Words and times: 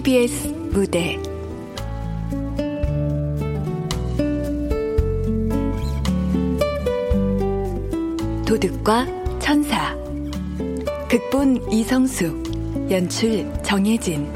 KBS 0.00 0.48
무대. 0.72 1.20
도둑과 8.46 9.06
천사. 9.40 9.94
극본 11.06 11.70
이성숙 11.70 12.90
연출 12.90 13.52
정혜진 13.62 14.32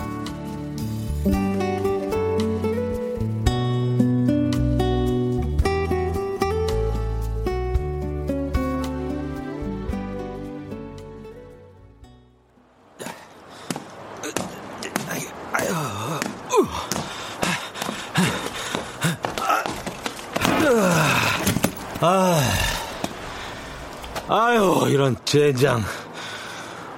젠장. 25.35 25.83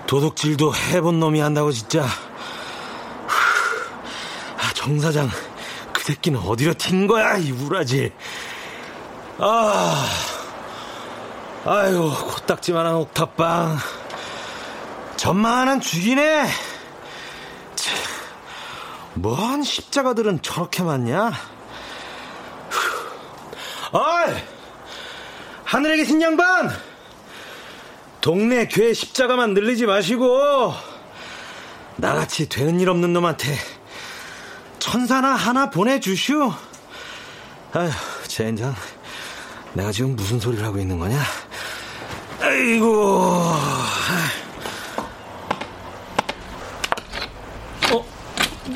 도둑질도 0.06 0.75
해본 0.75 1.19
놈이 1.19 1.41
한다고, 1.41 1.73
진짜. 1.73 2.05
아, 4.59 4.73
정 4.75 5.01
사장, 5.01 5.31
그 5.91 6.05
새끼는 6.05 6.41
어디로 6.41 6.75
튄 6.75 7.09
거야, 7.09 7.39
이 7.39 7.51
우라질. 7.51 8.12
아, 9.39 10.07
아유, 11.64 12.12
코딱지만한 12.14 12.97
옥탑방. 12.97 13.79
전만한 15.17 15.81
죽이네. 15.81 16.47
참, 17.75 17.97
뭔 19.14 19.62
십자가들은 19.62 20.42
저렇게 20.42 20.83
많냐? 20.83 21.33
어이! 23.92 24.34
하늘에 25.64 25.97
계신 25.97 26.20
양반! 26.20 26.86
동네 28.27 28.67
교회 28.67 28.93
십자가만 28.93 29.55
늘리지 29.55 29.87
마시고 29.87 30.75
나같이 31.95 32.49
되는 32.49 32.81
일 32.81 32.89
없는 32.89 33.13
놈한테 33.13 33.57
천사나 34.81 35.37
하나 35.37 35.71
보내주시오. 35.71 36.53
아휴, 37.73 37.89
젠장. 38.27 38.75
내가 39.75 39.93
지금 39.93 40.17
무슨 40.17 40.41
소리를 40.41 40.65
하고 40.65 40.77
있는 40.81 40.99
거냐? 40.99 41.23
아이고. 42.41 43.13
어, 47.93 48.05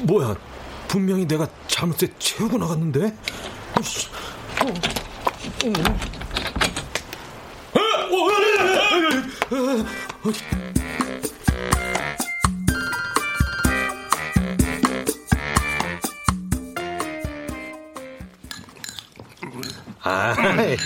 뭐야? 0.05 0.37
분명히 0.87 1.27
내가 1.27 1.49
잘못에 1.67 2.07
채우고 2.21 2.57
나갔는데? 2.57 3.17
어씨. 3.81 4.07
어, 4.63 4.69
어. 4.69 6.20
아이, 20.03 20.77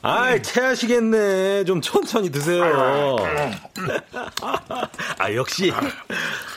아이, 0.00 0.42
체하시겠네. 0.42 1.64
좀 1.64 1.82
천천히 1.82 2.30
드세요. 2.30 3.16
아, 5.18 5.32
역시, 5.34 5.70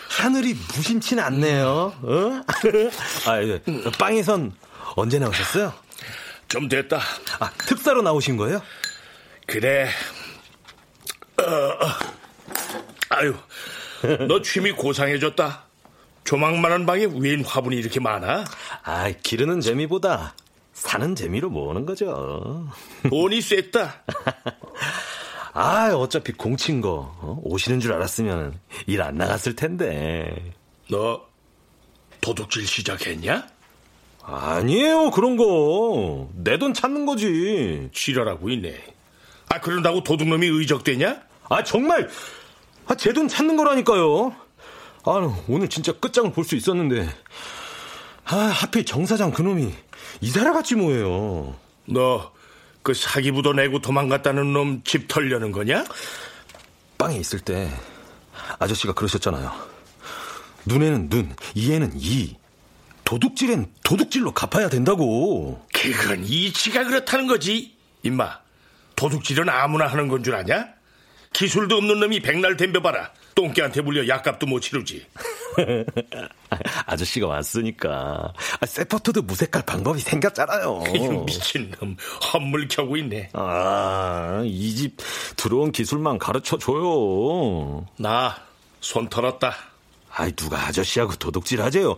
하늘이 0.10 0.54
무심치는 0.76 1.22
않네요. 1.22 1.94
어? 2.02 2.42
아, 3.28 3.42
예. 3.44 3.62
빵에선 4.00 4.54
언제 4.96 5.20
나오셨어요? 5.20 5.74
좀 6.48 6.70
됐다. 6.70 7.02
아, 7.40 7.50
특사로 7.58 8.02
나오신 8.02 8.38
거예요? 8.38 8.62
그래. 9.48 9.90
아유, 13.10 13.36
너 14.28 14.42
취미 14.42 14.72
고상해졌다. 14.72 15.64
조망만한 16.24 16.86
방에 16.86 17.08
웬 17.20 17.44
화분이 17.46 17.76
이렇게 17.76 18.00
많아? 18.00 18.46
아, 18.84 19.12
기르는 19.24 19.62
재미보다 19.62 20.36
사는 20.74 21.16
재미로 21.16 21.50
모으는 21.50 21.86
거죠. 21.86 22.68
돈이 23.10 23.42
셌다. 23.42 24.04
아, 25.54 25.94
어차피 25.96 26.34
공친 26.34 26.82
거 26.82 27.16
어? 27.22 27.40
오시는 27.44 27.80
줄 27.80 27.94
알았으면 27.94 28.60
일 28.88 29.02
안 29.02 29.16
나갔을 29.16 29.56
텐데. 29.56 30.54
너 30.90 31.22
도둑질 32.22 32.66
시작했냐? 32.68 33.48
아니에요, 34.24 35.12
그런 35.12 35.38
거. 35.38 36.30
내 36.34 36.58
돈 36.58 36.74
찾는 36.74 37.06
거지. 37.06 37.90
지랄하고 37.94 38.50
있네. 38.50 38.84
아, 39.50 39.60
그런다고 39.62 40.04
도둑놈이 40.04 40.48
의적되냐? 40.48 41.22
아, 41.50 41.64
정말. 41.64 42.10
아, 42.88 42.96
제 42.96 43.14
돈 43.14 43.28
찾는 43.28 43.56
거라니까요. 43.58 44.36
아, 45.04 45.44
오늘 45.48 45.70
진짜 45.70 45.92
끝장을 45.92 46.32
볼 46.34 46.44
수 46.46 46.56
있었는데. 46.56 47.10
아, 48.26 48.36
하필 48.36 48.86
정사장 48.86 49.32
그놈이 49.32 49.72
갔지 50.54 50.76
뭐예요. 50.76 51.56
너 51.86 52.36
그 52.86 52.94
사기부도 52.94 53.54
내고 53.54 53.80
도망갔다는 53.80 54.54
놈 54.54 54.84
집 54.84 55.08
털려는 55.08 55.52
거냐? 55.52 55.86
빵에 57.00 57.18
있을 57.18 57.40
때 57.40 57.68
아저씨가 58.60 58.94
그러셨잖아요. 58.94 59.52
눈에는 60.66 61.10
눈, 61.10 61.36
이에는 61.56 61.94
이. 61.96 62.36
도둑질엔 63.04 63.72
도둑질로 63.84 64.34
갚아야 64.34 64.70
된다고. 64.70 65.66
그건 65.74 66.24
이치가 66.26 66.84
그렇다는 66.84 67.26
거지. 67.26 67.76
임마, 68.04 68.40
도둑질은 68.96 69.50
아무나 69.50 69.88
하는 69.88 70.08
건 70.08 70.24
줄 70.24 70.36
아냐? 70.36 70.68
기술도 71.34 71.76
없는 71.78 72.00
놈이 72.00 72.22
백날 72.22 72.56
덤벼봐라. 72.56 73.12
똥개한테 73.36 73.82
물려 73.82 74.08
약값도 74.08 74.48
못 74.48 74.62
치르지. 74.62 75.06
아저씨가 76.86 77.28
왔으니까 77.28 78.34
세포트도 78.66 79.22
무색할 79.24 79.64
방법이 79.66 80.00
생겼잖아요. 80.00 80.84
미친놈 81.26 81.98
헛물 82.34 82.68
켜고 82.70 82.96
있네. 82.98 83.30
아, 83.34 84.42
이 84.46 84.76
집 84.76 84.96
들어온 85.36 85.72
기술만 85.74 86.18
가르쳐 86.20 86.58
줘요. 86.58 87.86
나 87.98 88.38
손 88.82 89.10
털었다. 89.10 89.56
아이 90.12 90.32
누가 90.34 90.68
아저씨하고 90.68 91.16
도둑질 91.16 91.60
하재요. 91.62 91.98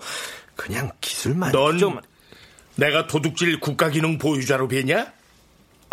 그냥 0.56 0.92
기술만 1.02 1.52
넌 1.52 1.78
좀. 1.78 2.00
내가 2.76 3.06
도둑질 3.08 3.60
국가기능 3.60 4.18
보유자로 4.18 4.68
뵈냐? 4.70 5.12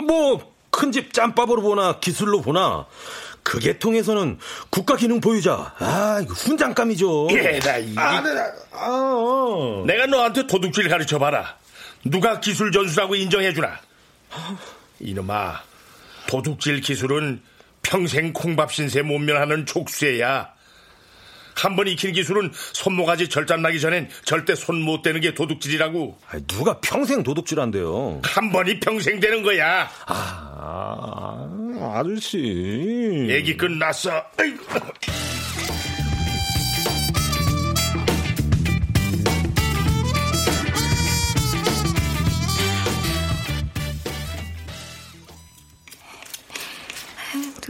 뭐 0.06 0.53
큰 0.74 0.90
집 0.90 1.12
짬밥으로 1.12 1.62
보나 1.62 2.00
기술로 2.00 2.40
보나 2.42 2.86
그 3.44 3.58
계통에서는 3.60 4.38
국가 4.70 4.96
기능 4.96 5.20
보유자. 5.20 5.74
아, 5.78 6.18
이거 6.22 6.34
훈장감이죠. 6.34 7.28
얘라, 7.30 7.78
이 7.78 7.94
아, 7.96 8.20
네, 8.20 8.30
아, 8.72 8.88
어. 8.88 9.84
내가 9.86 10.06
너한테 10.06 10.46
도둑질 10.46 10.88
가르쳐 10.88 11.18
봐라. 11.18 11.56
누가 12.04 12.40
기술 12.40 12.72
전수라고 12.72 13.14
인정해주나? 13.14 13.78
이놈아, 15.00 15.60
도둑질 16.26 16.80
기술은 16.80 17.40
평생 17.82 18.32
콩밥 18.32 18.72
신세 18.72 19.02
못 19.02 19.18
면하는 19.18 19.66
족쇄야. 19.66 20.53
한 21.54 21.76
번 21.76 21.88
익힌 21.88 22.12
기술은 22.12 22.50
손모가지 22.72 23.28
절단 23.28 23.62
나기 23.62 23.80
전엔 23.80 24.08
절대 24.24 24.54
손 24.54 24.74
못 24.84 25.02
대는 25.02 25.20
게 25.20 25.34
도둑질이라고. 25.34 26.18
아니, 26.28 26.46
누가 26.46 26.78
평생 26.80 27.22
도둑질한대요. 27.22 28.20
한 28.22 28.52
번이 28.52 28.80
평생 28.80 29.18
되는 29.20 29.42
거야. 29.42 29.88
아, 30.06 31.48
아저씨. 31.94 33.26
얘기 33.30 33.56
끝났어. 33.56 34.10
아이고. 34.36 34.64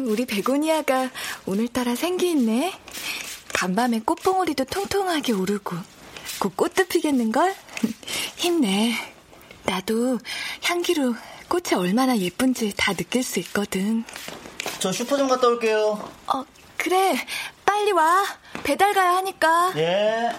우리 0.01 0.27
베고니아가 0.27 1.11
오늘따라 1.47 1.95
생기 1.95 2.31
있네. 2.31 2.73
간밤에 3.55 4.01
꽃봉오리도 4.01 4.65
통통하게 4.65 5.33
오르고 5.33 5.77
곧 6.41 6.57
꽃도 6.57 6.85
피겠는걸? 6.89 7.55
힘내. 8.37 8.93
나도 9.65 10.19
향기로 10.63 11.15
꽃이 11.49 11.75
얼마나 11.75 12.19
예쁜지 12.19 12.75
다 12.77 12.93
느낄 12.93 13.23
수 13.23 13.39
있거든. 13.39 14.05
저 14.81 14.93
슈퍼 14.93 15.17
좀 15.17 15.29
갔다 15.29 15.47
올게요. 15.47 16.07
어, 16.27 16.45
그래. 16.77 17.17
빨리 17.65 17.93
와. 17.93 18.25
배달 18.65 18.93
가야 18.93 19.17
하니까. 19.17 19.73
예. 19.77 20.33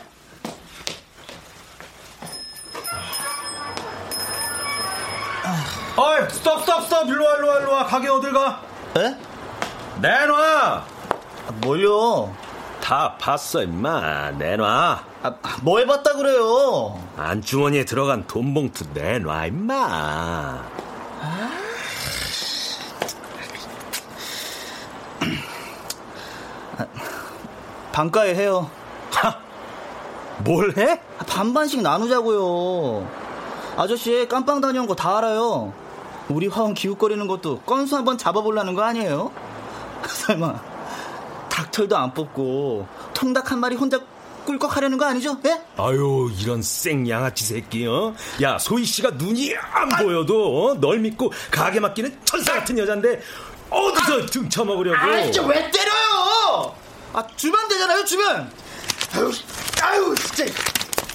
어이, 5.97 6.29
스톱, 6.29 6.61
스톱, 6.61 6.83
스톱. 6.83 7.07
일로 7.07 7.25
와, 7.25 7.35
일로 7.38 7.47
와, 7.47 7.59
일로 7.59 7.71
와. 7.71 7.85
가게 7.85 8.07
어딜 8.09 8.33
가? 8.33 8.61
에? 8.97 9.15
내놔! 10.01 10.85
뭘요? 11.61 12.35
다 12.85 13.15
봤어, 13.17 13.63
임마. 13.63 14.29
내놔. 14.37 15.03
아, 15.23 15.33
뭐 15.63 15.79
해봤다 15.79 16.13
그래요? 16.17 16.95
안주머니에 17.17 17.83
들어간 17.83 18.27
돈 18.27 18.53
봉투 18.53 18.85
내놔, 18.93 19.47
임마. 19.47 20.61
반가에 27.91 28.35
해요. 28.35 28.69
뭘 30.39 30.77
해? 30.77 30.99
반반씩 31.27 31.81
나누자고요. 31.81 33.07
아저씨 33.77 34.27
깜빵 34.29 34.59
다녀온 34.61 34.85
거 34.85 34.93
다 34.95 35.17
알아요. 35.17 35.73
우리 36.29 36.47
화원 36.47 36.73
기웃거리는 36.73 37.25
것도 37.27 37.59
건수 37.61 37.95
한번 37.95 38.17
잡아보려는 38.17 38.73
거 38.73 38.81
아니에요? 38.83 39.31
설마 40.05 40.75
닭털도 41.56 41.96
안 41.96 42.13
뽑고 42.13 42.86
통닭 43.13 43.52
한 43.52 43.60
마리 43.60 43.78
혼자 43.78 43.98
꿀꺽 44.46 44.75
하려는 44.75 44.98
거 44.98 45.06
아니죠? 45.06 45.38
예? 45.46 45.62
아유, 45.78 46.30
이런 46.38 46.62
생 46.62 47.10
양아치 47.10 47.46
새끼, 47.46 47.88
어? 47.88 48.13
야, 48.44 48.60
소희 48.60 48.86
씨가 48.86 49.12
눈이 49.12 49.56
안 49.56 49.90
보여도, 49.90 50.66
어? 50.68 50.74
널 50.75 51.00
믿고 51.00 51.31
가게 51.50 51.80
맡기는 51.80 52.19
천사 52.25 52.54
같은 52.54 52.78
여잔데, 52.78 53.22
어디서 53.72 54.25
등쳐먹으려고. 54.28 54.98
아, 54.98 55.24
진짜 55.24 55.42
왜 55.48 55.72
때려요? 55.72 56.75
아, 57.13 57.25
주면 57.36 57.68
되잖아요, 57.69 58.06
주면! 58.06 58.52
아유, 59.16 59.31
아유, 59.81 60.16
진짜. 60.16 60.54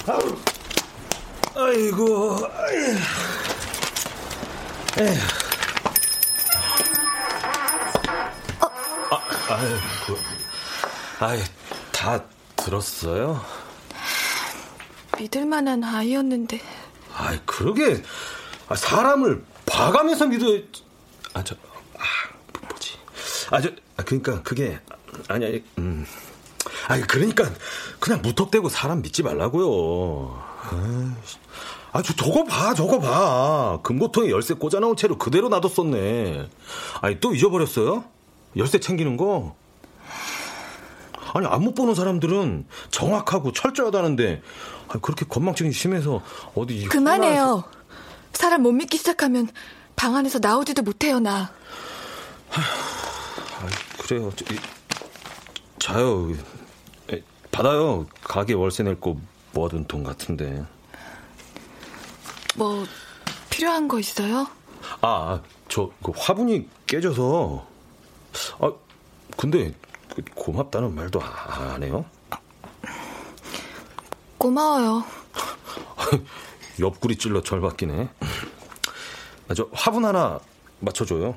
아유. 0.08 0.38
아이고, 1.54 2.38
아이. 2.56 2.76
에휴. 5.06 5.39
아, 9.50 9.56
아이고. 9.56 10.18
아이, 11.18 11.40
다 11.90 12.22
들었어요? 12.54 13.44
믿을 15.18 15.44
만한 15.44 15.82
아이였는데. 15.82 16.60
아이, 17.16 17.40
그러게. 17.44 18.00
아, 18.68 18.76
사람을 18.76 19.44
봐가면서 19.66 20.26
믿어. 20.26 20.46
아, 21.34 21.42
저, 21.42 21.56
아, 21.98 22.02
뭐지. 22.68 22.96
아, 23.50 23.60
저, 23.60 23.70
아, 23.96 24.04
그니까, 24.04 24.40
그게, 24.42 24.78
아니, 25.26 25.44
아니, 25.46 25.64
음. 25.78 26.06
아니, 26.86 27.02
그러니까, 27.02 27.50
그냥 27.98 28.22
무턱대고 28.22 28.68
사람 28.68 29.02
믿지 29.02 29.24
말라고요. 29.24 30.42
아이씨. 30.70 31.38
아, 31.90 32.02
저, 32.02 32.14
저거 32.14 32.44
봐, 32.44 32.72
저거 32.74 33.00
봐. 33.00 33.80
금고통에 33.82 34.30
열쇠 34.30 34.54
꽂아놓은 34.54 34.94
채로 34.94 35.18
그대로 35.18 35.48
놔뒀었네. 35.48 36.48
아니, 37.00 37.18
또 37.18 37.34
잊어버렸어요? 37.34 38.04
열쇠 38.56 38.80
챙기는 38.80 39.16
거? 39.16 39.54
아니, 41.32 41.46
안 41.46 41.62
못 41.62 41.74
보는 41.74 41.94
사람들은 41.94 42.66
정확하고 42.90 43.52
철저하다는데, 43.52 44.42
그렇게 45.02 45.24
건망증이 45.24 45.72
심해서 45.72 46.22
어디. 46.56 46.86
그만해요. 46.86 47.62
사람 48.32 48.62
못 48.62 48.72
믿기 48.72 48.96
시작하면 48.98 49.48
방 49.94 50.16
안에서 50.16 50.38
나오지도 50.40 50.82
못해요, 50.82 51.20
나. 51.20 51.52
아, 52.52 53.68
그래요. 54.02 54.32
저, 54.34 54.44
이, 54.52 54.58
자요. 55.78 56.30
에, 57.12 57.22
받아요. 57.52 58.06
가게 58.24 58.54
월세 58.54 58.82
낼 58.82 58.98
거 58.98 59.16
모아둔 59.52 59.84
돈 59.86 60.02
같은데. 60.02 60.64
뭐, 62.56 62.84
필요한 63.50 63.86
거 63.86 64.00
있어요? 64.00 64.48
아, 65.02 65.40
저, 65.68 65.90
그 66.02 66.12
화분이 66.16 66.68
깨져서. 66.86 67.69
아, 68.60 68.72
근데, 69.36 69.72
그 70.14 70.22
고맙다는 70.34 70.94
말도 70.94 71.20
아- 71.22 71.72
안 71.74 71.82
해요? 71.82 72.04
고마워요. 74.38 75.04
옆구리 76.80 77.16
찔러 77.16 77.42
절박기네. 77.42 78.08
아, 79.48 79.54
저 79.54 79.68
화분 79.72 80.04
하나 80.04 80.40
맞춰줘요. 80.80 81.36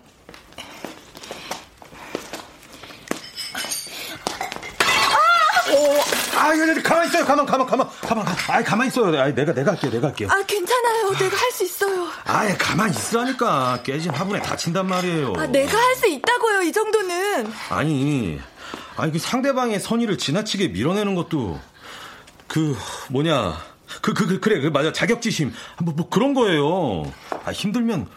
아, 6.43 6.53
이거 6.53 6.81
가만 6.81 7.07
있어요. 7.07 7.23
가만, 7.25 7.45
가만, 7.45 7.65
가만, 7.65 7.87
가만, 8.01 8.25
가만. 8.25 8.35
아, 8.49 8.63
가만 8.63 8.87
있어요. 8.87 9.17
아, 9.21 9.27
내가, 9.33 9.53
내가 9.53 9.71
할게요. 9.71 9.91
내가 9.91 10.07
할게요. 10.07 10.27
아, 10.29 10.43
괜찮아요. 10.45 11.11
내가 11.17 11.37
할 11.37 11.51
수 11.53 11.63
있어요. 11.63 12.07
아예 12.25 12.53
가만 12.57 12.89
있으라니까 12.89 13.79
깨진 13.83 14.11
화분에 14.11 14.41
다친단 14.41 14.87
말이에요. 14.87 15.33
아, 15.37 15.45
내가 15.45 15.77
할 15.77 15.95
수 15.95 16.07
있다고요, 16.07 16.63
이 16.63 16.71
정도는. 16.73 17.53
아니, 17.69 18.41
아니 18.97 19.11
그 19.11 19.19
상대방의 19.19 19.79
선의를 19.79 20.17
지나치게 20.17 20.69
밀어내는 20.69 21.15
것도 21.15 21.59
그 22.47 22.75
뭐냐 23.09 23.57
그 24.01 24.13
그 24.13 24.25
그, 24.27 24.39
그, 24.39 24.49
래 24.49 24.59
그, 24.59 24.67
맞아 24.67 24.91
자격지심 24.91 25.53
뭐, 25.83 25.93
뭐 25.95 26.09
그런 26.09 26.33
거예요. 26.33 27.11
아 27.45 27.51
힘들면 27.51 28.07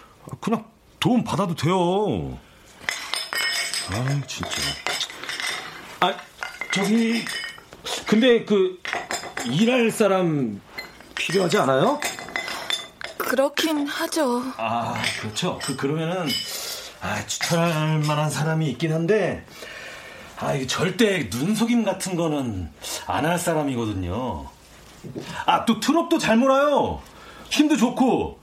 그냥 0.40 0.64
도움 1.00 1.22
받아도 1.22 1.54
돼요. 1.54 2.38
아 3.90 4.20
진짜. 4.26 4.50
아 6.00 6.14
저기 6.72 7.24
근데 8.06 8.44
그 8.44 8.80
일할 9.50 9.90
사람 9.90 10.60
필요하지 11.14 11.58
않아요? 11.58 12.00
그렇긴 13.18 13.86
하죠. 13.86 14.42
아, 14.56 14.94
그렇죠. 15.20 15.58
그, 15.62 15.74
그러면은, 15.76 16.26
아, 17.00 17.26
추천할 17.26 18.00
만한 18.00 18.30
사람이 18.30 18.68
있긴 18.70 18.92
한데, 18.92 19.44
아, 20.38 20.54
이거 20.54 20.66
절대 20.66 21.28
눈속임 21.32 21.82
같은 21.84 22.14
거는 22.14 22.70
안 23.06 23.24
할 23.26 23.38
사람이거든요. 23.38 24.46
아, 25.46 25.64
또 25.64 25.80
트럭도 25.80 26.18
잘 26.18 26.36
몰아요. 26.36 27.00
힘도 27.50 27.76
좋고, 27.76 28.38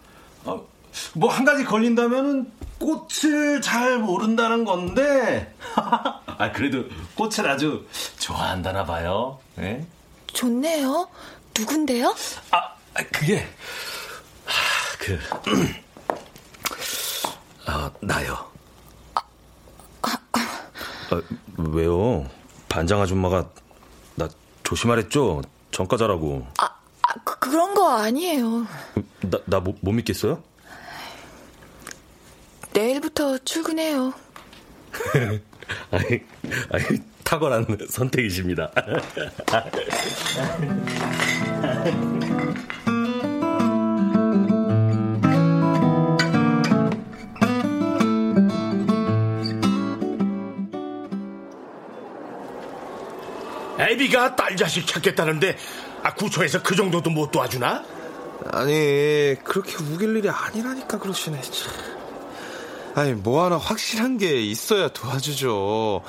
어, 0.45 0.65
뭐한 1.13 1.45
가지 1.45 1.63
걸린다면은 1.63 2.51
꽃을 2.79 3.61
잘 3.61 3.99
모른다는 3.99 4.65
건데, 4.65 5.53
아, 6.37 6.51
그래도 6.51 6.85
꽃을 7.15 7.47
아주 7.49 7.87
좋아한다나 8.19 8.85
봐요. 8.85 9.39
네? 9.55 9.85
좋네요. 10.27 11.07
누군데요? 11.57 12.15
아, 12.51 12.57
아, 12.95 13.03
그게 13.11 13.47
하, 14.45 14.97
그 14.97 15.19
아, 17.67 17.91
나요. 18.01 18.51
아, 21.11 21.21
왜요? 21.57 22.27
반장 22.69 23.01
아줌마가 23.01 23.49
나 24.15 24.27
조심하랬죠? 24.63 25.41
전과자라고. 25.71 26.47
아, 26.59 26.65
아 26.65 27.13
그, 27.23 27.37
그런 27.39 27.73
거 27.75 27.91
아니에요. 27.91 28.65
나, 29.21 29.39
나 29.45 29.59
못, 29.59 29.77
못 29.81 29.91
믿겠어요? 29.91 30.41
내일부터 32.73 33.37
출근해요. 33.39 34.13
아니, 35.91 36.21
아니, 36.69 36.99
탁월한 37.23 37.65
선택이십니다. 37.89 38.71
애비가 53.79 54.35
딸 54.35 54.55
자식 54.55 54.87
찾겠다는데 54.87 55.57
아 56.03 56.13
구청에서 56.13 56.61
그 56.61 56.75
정도도 56.75 57.09
못 57.09 57.31
도와주나? 57.31 57.83
아니 58.51 59.35
그렇게 59.43 59.75
우길 59.77 60.15
일이 60.17 60.29
아니라니까 60.29 60.99
그러시네 60.99 61.41
참. 61.41 62.02
아니 62.95 63.13
뭐 63.13 63.43
하나 63.43 63.57
확실한 63.57 64.17
게 64.17 64.41
있어야 64.41 64.87
도와주죠 64.89 66.03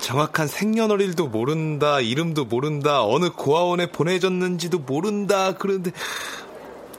정확한 0.00 0.46
생년월일도 0.46 1.28
모른다 1.28 2.00
이름도 2.00 2.44
모른다 2.44 3.04
어느 3.04 3.30
고아원에 3.30 3.90
보내졌는지도 3.90 4.80
모른다 4.80 5.54
그런데 5.54 5.90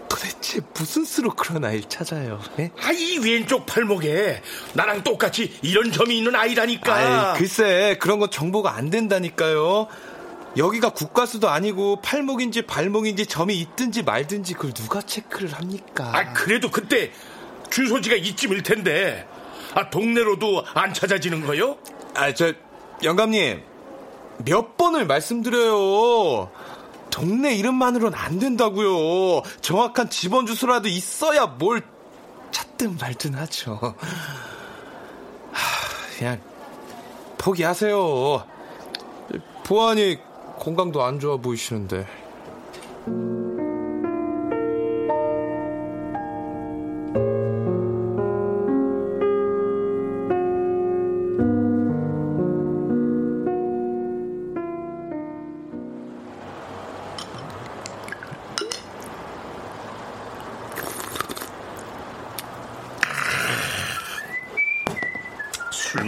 도대체 0.10 0.62
무슨 0.74 1.06
수로 1.06 1.30
그런 1.32 1.64
아이를 1.64 1.88
찾아요 1.88 2.40
예? 2.58 2.72
아이 2.82 3.20
왼쪽 3.20 3.66
팔목에 3.66 4.42
나랑 4.74 5.04
똑같이 5.04 5.58
이런 5.62 5.92
점이 5.92 6.18
있는 6.18 6.36
아이라니까. 6.36 6.94
아이, 6.94 7.38
글쎄 7.38 7.98
그런 8.00 8.20
건 8.20 8.32
정보가 8.32 8.76
안 8.76 8.90
된다니까요 8.90 9.88
여기가 10.58 10.90
국가수도 10.90 11.50
아니고 11.50 12.02
팔목인지 12.02 12.64
발목인지 12.64 13.28
점이 13.28 13.56
있든지 13.60 14.02
말든지 14.02 14.56
그걸 14.56 14.74
누가 14.74 15.02
체크를 15.02 15.54
합니까? 15.54 16.12
아, 16.14 16.34
그래도 16.34 16.72
그때 16.72 17.12
주소지가 17.70 18.16
이쯤일 18.16 18.64
텐데. 18.64 19.28
아, 19.76 19.90
동네로도 19.90 20.64
안 20.74 20.94
찾아지는 20.94 21.46
거요? 21.46 21.78
아, 22.16 22.34
저, 22.34 22.54
영감님. 23.04 23.62
몇 24.46 24.78
번을 24.78 25.06
말씀드려요. 25.06 26.50
동네 27.12 27.56
이름만으로는 27.56 28.18
안 28.18 28.40
된다고요. 28.40 29.42
정확한 29.62 30.10
집원 30.10 30.46
주소라도 30.46 30.88
있어야 30.88 31.46
뭘 31.46 31.82
찾든 32.52 32.98
말든 32.98 33.34
하죠. 33.36 33.80
하, 35.52 36.18
그냥 36.18 36.42
포기하세요. 37.38 38.46
보안이 39.66 40.20
건강도 40.60 41.04
안 41.04 41.20
좋아 41.20 41.38
보이시는데. 41.38 42.06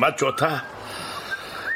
맛 0.02 0.18
좋다. 0.18 0.66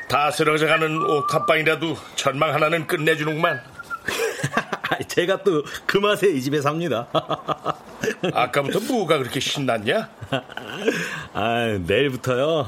다 0.10 0.32
쓰러져가는 0.32 1.00
옥탑방이라도 1.00 1.96
전망 2.15 2.55
하나는 2.55 2.88
끝내주는구만. 2.88 3.62
제가 5.08 5.44
또 5.44 5.63
그 5.86 6.00
맛에 6.00 6.29
이 6.32 6.41
집에 6.41 6.60
삽니다. 6.60 7.08
아까부터 8.34 8.79
뭐가 8.79 9.20
그렇게 9.20 9.39
신났냐? 9.39 10.10
아, 11.34 11.77
내일부터요. 11.86 12.67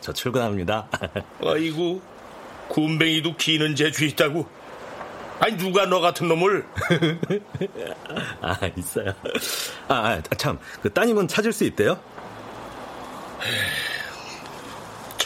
저 0.00 0.12
출근합니다. 0.12 0.86
아이고, 1.44 2.00
군뱅이도 2.68 3.36
기는 3.36 3.74
재주 3.74 4.04
있다고. 4.04 4.46
아니, 5.40 5.56
누가 5.56 5.86
너 5.86 5.98
같은 5.98 6.28
놈을. 6.28 6.64
아, 8.40 8.58
있어요. 8.76 9.12
아, 9.88 9.94
아, 9.94 10.22
참, 10.36 10.60
그 10.80 10.92
따님은 10.92 11.26
찾을 11.26 11.52
수 11.52 11.64
있대요? 11.64 11.98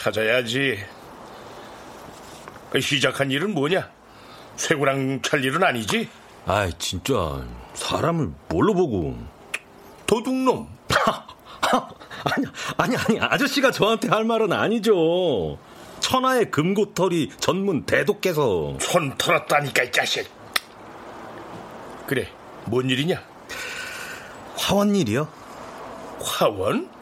찾아야지. 0.07 0.79
그 2.69 2.79
시작한 2.79 3.29
일은 3.29 3.53
뭐냐? 3.53 3.89
쇠고랑 4.55 5.21
찰 5.21 5.43
일은 5.43 5.61
아니지? 5.63 6.07
아, 6.45 6.69
진짜 6.77 7.43
사람을 7.73 8.31
뭘로 8.47 8.73
보고? 8.73 9.17
도둑놈. 10.05 10.69
아니, 12.23 12.45
아니, 12.77 12.95
아니, 12.95 13.19
아저씨가 13.19 13.71
저한테 13.71 14.07
할 14.07 14.23
말은 14.23 14.53
아니죠. 14.53 15.57
천하의 15.99 16.51
금고털이 16.51 17.31
전문 17.39 17.85
대독께서. 17.85 18.77
손 18.79 19.13
털었다니까, 19.17 19.83
이 19.83 19.91
자식. 19.91 20.29
그래, 22.05 22.29
뭔 22.65 22.89
일이냐? 22.89 23.21
화원 24.55 24.95
일이요? 24.95 25.27
화원? 26.23 26.96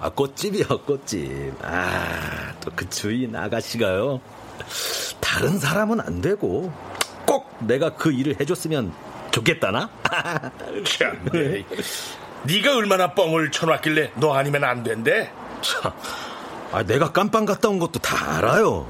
아, 0.00 0.08
꽃집이요, 0.10 0.66
꽃집. 0.86 1.54
아, 1.62 2.52
또 2.60 2.70
그 2.74 2.88
주인 2.88 3.34
아가씨가요. 3.36 4.20
다른 5.20 5.58
사람은 5.58 6.00
안 6.00 6.20
되고, 6.20 6.72
꼭 7.26 7.54
내가 7.60 7.90
그 7.94 8.12
일을 8.12 8.38
해줬으면 8.40 8.92
좋겠다나? 9.30 9.88
참, 10.84 11.24
네. 11.32 11.64
네가 12.44 12.76
얼마나 12.76 13.14
뻥을 13.14 13.50
쳐놨길래 13.50 14.12
너 14.16 14.34
아니면 14.34 14.64
안 14.64 14.82
된대? 14.82 15.30
참, 15.60 15.92
아, 16.72 16.82
내가 16.82 17.12
깜빵 17.12 17.44
갔다 17.44 17.68
온 17.68 17.78
것도 17.78 17.98
다 18.00 18.36
알아요. 18.38 18.86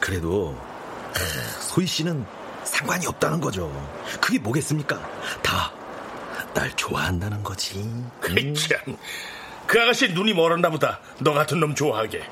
그래도 0.00 0.56
아, 1.14 1.18
소희 1.60 1.86
씨는 1.86 2.24
상관이 2.64 3.06
없다는 3.06 3.40
거죠. 3.40 3.70
그게 4.20 4.38
뭐겠습니까? 4.38 4.98
다 5.42 5.72
날 6.56 6.74
좋아한다는 6.74 7.42
거지. 7.42 7.86
그 8.18 8.34
참, 8.54 8.96
그 9.66 9.78
아가씨 9.78 10.14
눈이 10.14 10.32
멀었나 10.32 10.70
보다. 10.70 11.00
너 11.20 11.34
같은 11.34 11.60
놈 11.60 11.74
좋아하게. 11.74 12.22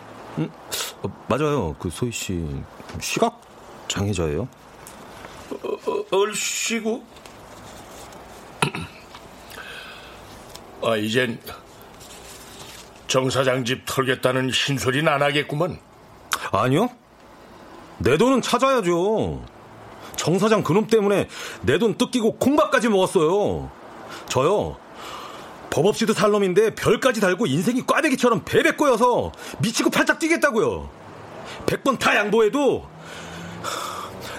어, 1.03 1.25
맞아요. 1.29 1.77
그 1.79 1.91
소희 1.91 2.11
씨 2.11 2.43
시각 3.03 3.39
장애자예요. 3.89 4.49
어, 5.51 6.05
얼씨구. 6.11 7.03
아, 10.83 10.97
이젠 10.97 11.39
정 13.07 13.29
사장 13.29 13.63
집 13.67 13.83
털겠다는 13.85 14.49
흰소리는 14.51 15.07
안 15.13 15.23
하겠구먼. 15.23 15.79
아니요. 16.51 16.89
내 17.99 18.17
돈은 18.17 18.41
찾아야죠. 18.41 19.45
정 20.17 20.39
사장 20.39 20.63
그놈 20.63 20.87
때문에 20.87 21.29
내 21.61 21.79
돈 21.79 21.99
뜯기고 21.99 22.39
콩밥까지 22.39 22.89
먹었어요. 22.89 23.71
저요. 24.29 24.77
법 25.71 25.87
없이도 25.87 26.13
살 26.13 26.31
놈인데 26.31 26.75
별까지 26.75 27.21
달고 27.21 27.47
인생이 27.47 27.85
꽈배기처럼 27.87 28.43
베베 28.45 28.73
꼬여서 28.73 29.33
미치고 29.59 29.91
팔짝 29.91 30.19
뛰겠다고요. 30.19 30.89
100번 31.67 31.99
다 31.99 32.15
양보해도 32.17 32.87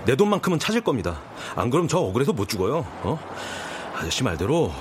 내 0.05 0.15
돈만큼은 0.15 0.60
찾을 0.60 0.82
겁니다. 0.82 1.20
안 1.55 1.70
그럼 1.70 1.88
저 1.88 2.00
억울해서 2.00 2.32
못 2.32 2.48
죽어요. 2.48 2.86
어? 3.03 3.20
아저씨 3.96 4.24
말대로 4.24 4.72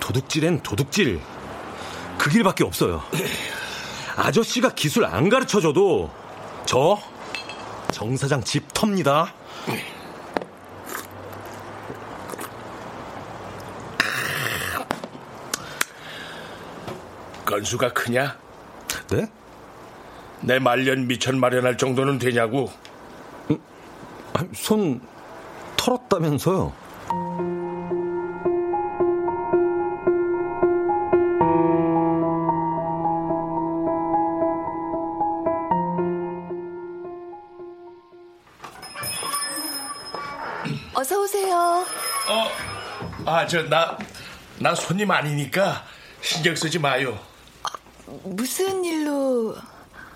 도둑질엔 0.00 0.62
도둑질. 0.62 1.20
그 2.18 2.30
길밖에 2.30 2.64
없어요. 2.64 3.02
아저씨가 4.16 4.70
기술 4.70 5.04
안 5.04 5.28
가르쳐줘도 5.28 6.10
저 6.64 6.98
정사장 7.90 8.44
집 8.44 8.72
텁니다. 8.72 9.34
건수가 17.52 17.92
크냐? 17.92 18.38
네? 19.10 19.30
내 20.40 20.58
말년 20.58 21.06
미천 21.06 21.38
마련할 21.38 21.76
정도는 21.76 22.18
되냐고. 22.18 22.72
아니, 24.32 24.48
손 24.54 25.02
털었다면서요? 25.76 26.72
어서 40.94 41.20
오세요. 41.20 41.84
어, 42.30 42.48
아, 43.26 43.46
저, 43.46 43.62
나, 43.64 43.98
나 44.58 44.74
손님 44.74 45.10
아니니까 45.10 45.84
신경 46.22 46.56
쓰지 46.56 46.78
마요. 46.78 47.31
무슨 48.24 48.84
일로? 48.84 49.56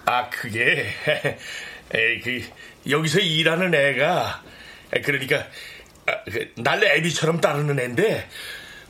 아, 0.05 0.29
그게, 0.31 0.87
에이, 1.95 2.21
그, 2.21 2.43
여기서 2.91 3.21
일하는 3.21 3.75
애가, 3.75 4.43
그러니까, 5.05 5.39
아, 6.07 6.13
그, 6.25 6.53
날 6.57 6.83
애비처럼 6.85 7.41
따르는 7.41 7.79
애인데, 7.81 8.29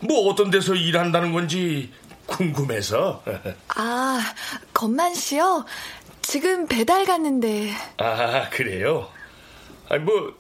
뭐 0.01 0.29
어떤 0.29 0.51
데서 0.51 0.75
일한다는 0.75 1.33
건지 1.33 1.93
궁금해서. 2.27 3.23
아, 3.77 4.35
건만 4.75 5.15
씨요? 5.15 5.65
지금 6.21 6.67
배달 6.67 7.05
갔는데. 7.07 7.73
아, 7.99 8.49
그래요? 8.51 9.09
아, 9.89 9.97
뭐, 9.99 10.37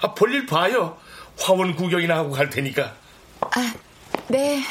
아, 0.00 0.14
볼일 0.14 0.46
봐요. 0.46 0.98
화원 1.38 1.76
구경이나 1.76 2.16
하고 2.16 2.30
갈 2.32 2.50
테니까. 2.50 2.94
아, 3.40 3.74
네. 4.28 4.62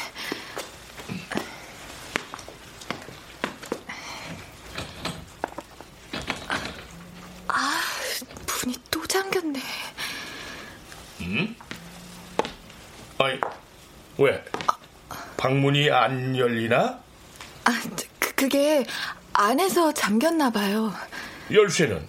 아, 7.48 7.80
문이 8.62 8.76
또 8.90 9.06
잠겼네. 9.06 9.60
아니, 13.18 13.40
왜? 14.18 14.42
방문이 15.36 15.90
안 15.90 16.36
열리나? 16.36 16.98
아, 17.64 17.82
그, 18.18 18.34
그게 18.34 18.84
안에서 19.32 19.92
잠겼나 19.94 20.50
봐요. 20.50 20.92
열쇠는? 21.52 22.04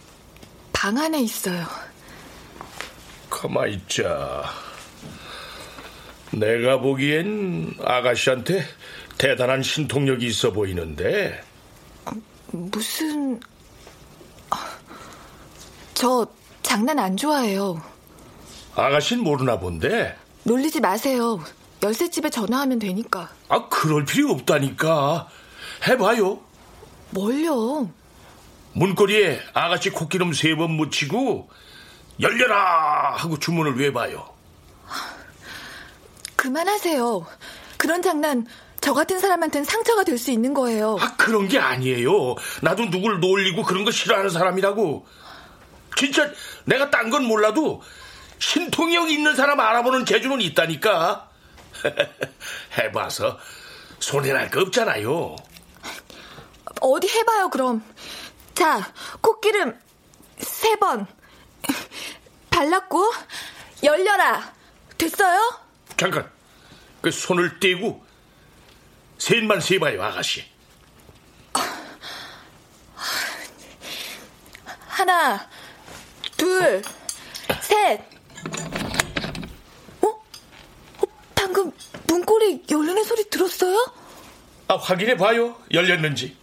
방 0.73 0.97
안에 0.97 1.19
있어요. 1.21 1.65
가만 3.29 3.69
있자. 3.69 4.45
내가 6.31 6.79
보기엔 6.79 7.75
아가씨한테 7.83 8.65
대단한 9.17 9.61
신통력이 9.61 10.25
있어 10.27 10.51
보이는데. 10.51 11.43
무슨 12.51 13.39
아, 14.49 14.65
저 15.93 16.25
장난 16.63 16.97
안 16.97 17.15
좋아해요. 17.15 17.81
아가씨는 18.75 19.23
모르나 19.23 19.59
본데. 19.59 20.15
놀리지 20.43 20.79
마세요. 20.79 21.39
열쇠집에 21.83 22.29
전화하면 22.29 22.79
되니까. 22.79 23.29
아, 23.47 23.67
그럴 23.69 24.05
필요 24.05 24.31
없다니까. 24.31 25.27
해봐요. 25.87 26.39
뭘요? 27.11 27.89
문고리에 28.73 29.39
아가씨 29.53 29.89
코끼름 29.89 30.33
세 30.33 30.55
번 30.55 30.71
묻히고 30.71 31.49
열려라 32.21 33.13
하고 33.15 33.39
주문을 33.39 33.77
외봐요. 33.79 34.27
그만하세요. 36.35 37.25
그런 37.77 38.01
장난 38.01 38.45
저 38.81 38.93
같은 38.93 39.19
사람한테는 39.19 39.65
상처가 39.65 40.03
될 40.03 40.17
수 40.17 40.31
있는 40.31 40.53
거예요. 40.53 40.97
아, 40.99 41.15
그런 41.15 41.47
게 41.47 41.59
아니에요. 41.59 42.35
나도 42.61 42.89
누굴 42.89 43.19
놀리고 43.19 43.63
그런 43.63 43.83
거 43.85 43.91
싫어하는 43.91 44.29
사람이라고. 44.29 45.05
진짜 45.97 46.29
내가 46.65 46.89
딴 46.89 47.09
건 47.09 47.25
몰라도 47.25 47.81
신통력 48.37 49.09
있는 49.11 49.35
사람 49.35 49.59
알아보는 49.59 50.05
재주는 50.05 50.39
있다니까. 50.41 51.28
해봐서 52.77 53.39
손해날 53.99 54.49
거 54.49 54.61
없잖아요. 54.61 55.35
어디 56.81 57.07
해봐요, 57.07 57.49
그럼. 57.49 57.83
자, 58.53 58.91
콧기름 59.21 59.79
세 60.39 60.75
번. 60.77 61.05
발랐고, 62.49 63.11
열려라. 63.83 64.53
됐어요? 64.97 65.59
잠깐, 65.97 66.29
그 67.01 67.11
손을 67.11 67.59
떼고 67.59 68.03
셋만 69.17 69.61
세봐요, 69.61 70.01
아가씨. 70.03 70.45
하나, 74.87 75.47
둘, 76.35 76.81
셋. 77.61 78.01
어? 80.01 80.07
어? 80.07 80.21
방금 81.33 81.71
문고리 82.09 82.63
열리는 82.69 83.03
소리 83.03 83.29
들었어요? 83.29 83.75
아, 84.67 84.75
확인해 84.75 85.15
봐요. 85.15 85.55
열렸는지. 85.71 86.35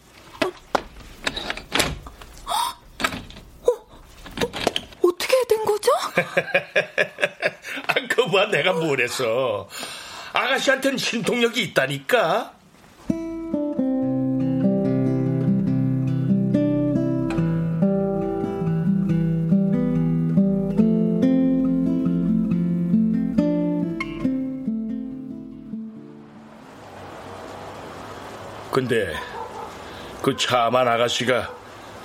어떻게 5.02 5.34
된 5.48 5.64
거죠? 5.64 5.92
아, 7.86 7.94
그봐 8.08 8.46
내가 8.46 8.72
뭘 8.72 9.00
했어. 9.00 9.68
아가씨한테는 10.32 10.98
신통력이 10.98 11.62
있다니까. 11.62 12.55
근데 28.86 29.12
그 30.22 30.36
차만 30.36 30.86
아가씨가 30.86 31.52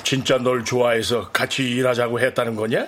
진짜 0.04 0.40
널 0.40 0.66
좋아해서 0.66 1.30
같이 1.30 1.62
일하자고 1.64 2.20
했다는 2.20 2.56
거냐? 2.56 2.88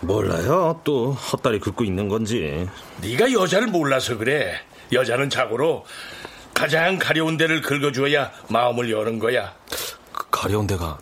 몰라요. 0.00 0.80
또 0.84 1.12
헛다리 1.12 1.60
긁고 1.60 1.84
있는 1.84 2.08
건지. 2.08 2.66
네가 3.02 3.30
여자를 3.30 3.66
몰라서 3.68 4.16
그래. 4.16 4.58
여자는 4.90 5.28
자고로 5.28 5.84
가장 6.54 6.98
가려운 6.98 7.36
데를 7.36 7.60
긁어줘야 7.60 8.32
마음을 8.48 8.90
여는 8.90 9.18
거야. 9.18 9.54
그 10.10 10.30
가려운 10.30 10.66
데가 10.66 10.98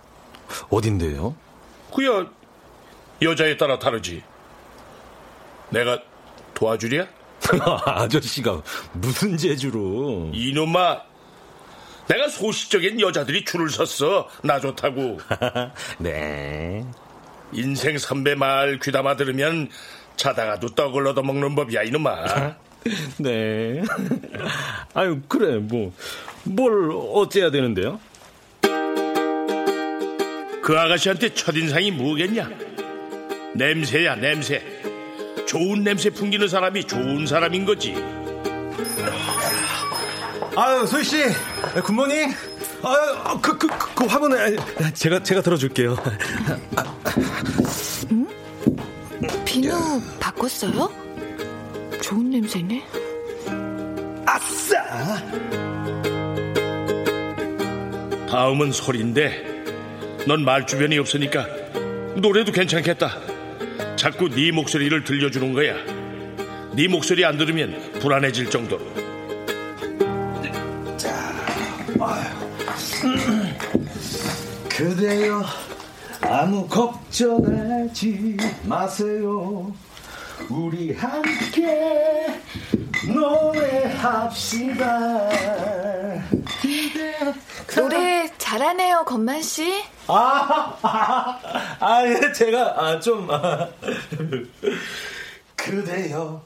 어딘데요? 0.71 1.37
그야 1.95 2.26
여자에 3.23 3.57
따라 3.57 3.78
다르지. 3.78 4.25
내가 5.71 6.00
도와주랴? 6.55 7.07
아저씨가 7.87 8.61
무슨 8.93 9.37
재주로? 9.37 10.30
이놈아, 10.32 11.02
내가 12.08 12.28
소시적인 12.28 13.00
여자들이 13.00 13.45
줄을 13.45 13.69
섰어. 13.69 14.28
나 14.42 14.60
좋다고. 14.60 15.19
네. 15.99 16.84
인생 17.52 17.99
선배 17.99 18.34
말 18.34 18.78
귀담아 18.78 19.16
들으면 19.16 19.69
자다가도 20.16 20.75
떡을 20.75 21.06
얻어먹는 21.08 21.54
법이야, 21.54 21.82
이놈아. 21.84 22.56
네. 23.19 23.82
아유, 24.95 25.21
그래, 25.28 25.58
뭐, 25.58 25.92
뭘 26.45 26.90
어째야 26.92 27.50
되는데요? 27.50 28.00
그 30.62 30.76
아가씨한테 30.76 31.32
첫인상이 31.34 31.92
뭐겠냐? 31.92 32.50
냄새야, 33.54 34.16
냄새. 34.16 34.62
좋은 35.47 35.84
냄새 35.84 36.10
풍기는 36.10 36.49
사람이 36.49 36.84
좋은 36.84 37.26
사람인 37.26 37.64
거지. 37.64 37.95
아유, 40.56 40.86
소희 40.86 41.04
씨, 41.04 41.16
굿모닝. 41.84 42.30
아유, 42.82 43.38
그, 43.42 43.58
그, 43.58 43.66
그, 43.66 43.95
그 43.95 44.04
화분을 44.06 44.56
제가, 44.95 45.23
제가 45.23 45.42
들어줄게요. 45.42 45.97
비누 49.45 49.71
바꿨어요? 50.19 50.90
좋은 52.00 52.30
냄새네. 52.30 52.82
아싸! 54.25 54.76
다음은 58.30 58.73
소리인데, 58.73 59.45
넌 60.26 60.42
말 60.45 60.66
주변이 60.66 60.99
없으니까 60.99 61.47
노래도 62.16 62.50
괜찮겠다. 62.50 63.19
자꾸 63.97 64.28
네 64.28 64.50
목소리를 64.52 65.04
들려주는 65.04 65.52
거야. 65.52 65.75
네 66.75 66.88
목소리 66.88 67.25
안 67.25 67.36
들으면 67.38 67.92
불안해질 68.00 68.50
정도로. 68.50 69.05
그대여 74.76 75.43
아무 76.21 76.69
걱정하지 76.69 78.36
마세요 78.65 79.73
우리 80.50 80.93
함께 80.93 82.43
노래합시다 83.08 84.86
노래 87.75 88.30
잘하네요, 88.39 89.04
건만 89.04 89.43
씨. 89.43 89.82
아, 90.06 90.78
아, 90.82 91.41
아, 91.80 92.06
예, 92.06 92.32
제가, 92.32 92.75
아, 92.78 93.00
좀, 93.00 93.28
아. 93.30 93.69
그대여 95.56 96.41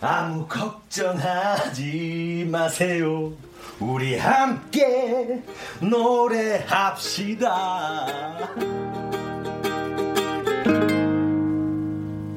아무 0.00 0.46
걱정하지 0.46 2.46
마세요 2.50 3.32
우리 3.78 4.16
함께 4.18 5.42
노래합시다 5.80 7.26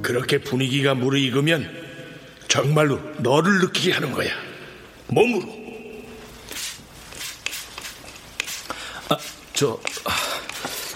그렇게 0.02 0.40
분위기가 0.42 0.96
무르익으면 0.96 1.70
정말로 2.48 3.00
너를 3.20 3.60
느끼게 3.60 3.92
하는 3.94 4.12
거야. 4.12 4.32
몸으로. 5.08 5.60
저, 9.60 9.78
아, 10.06 10.12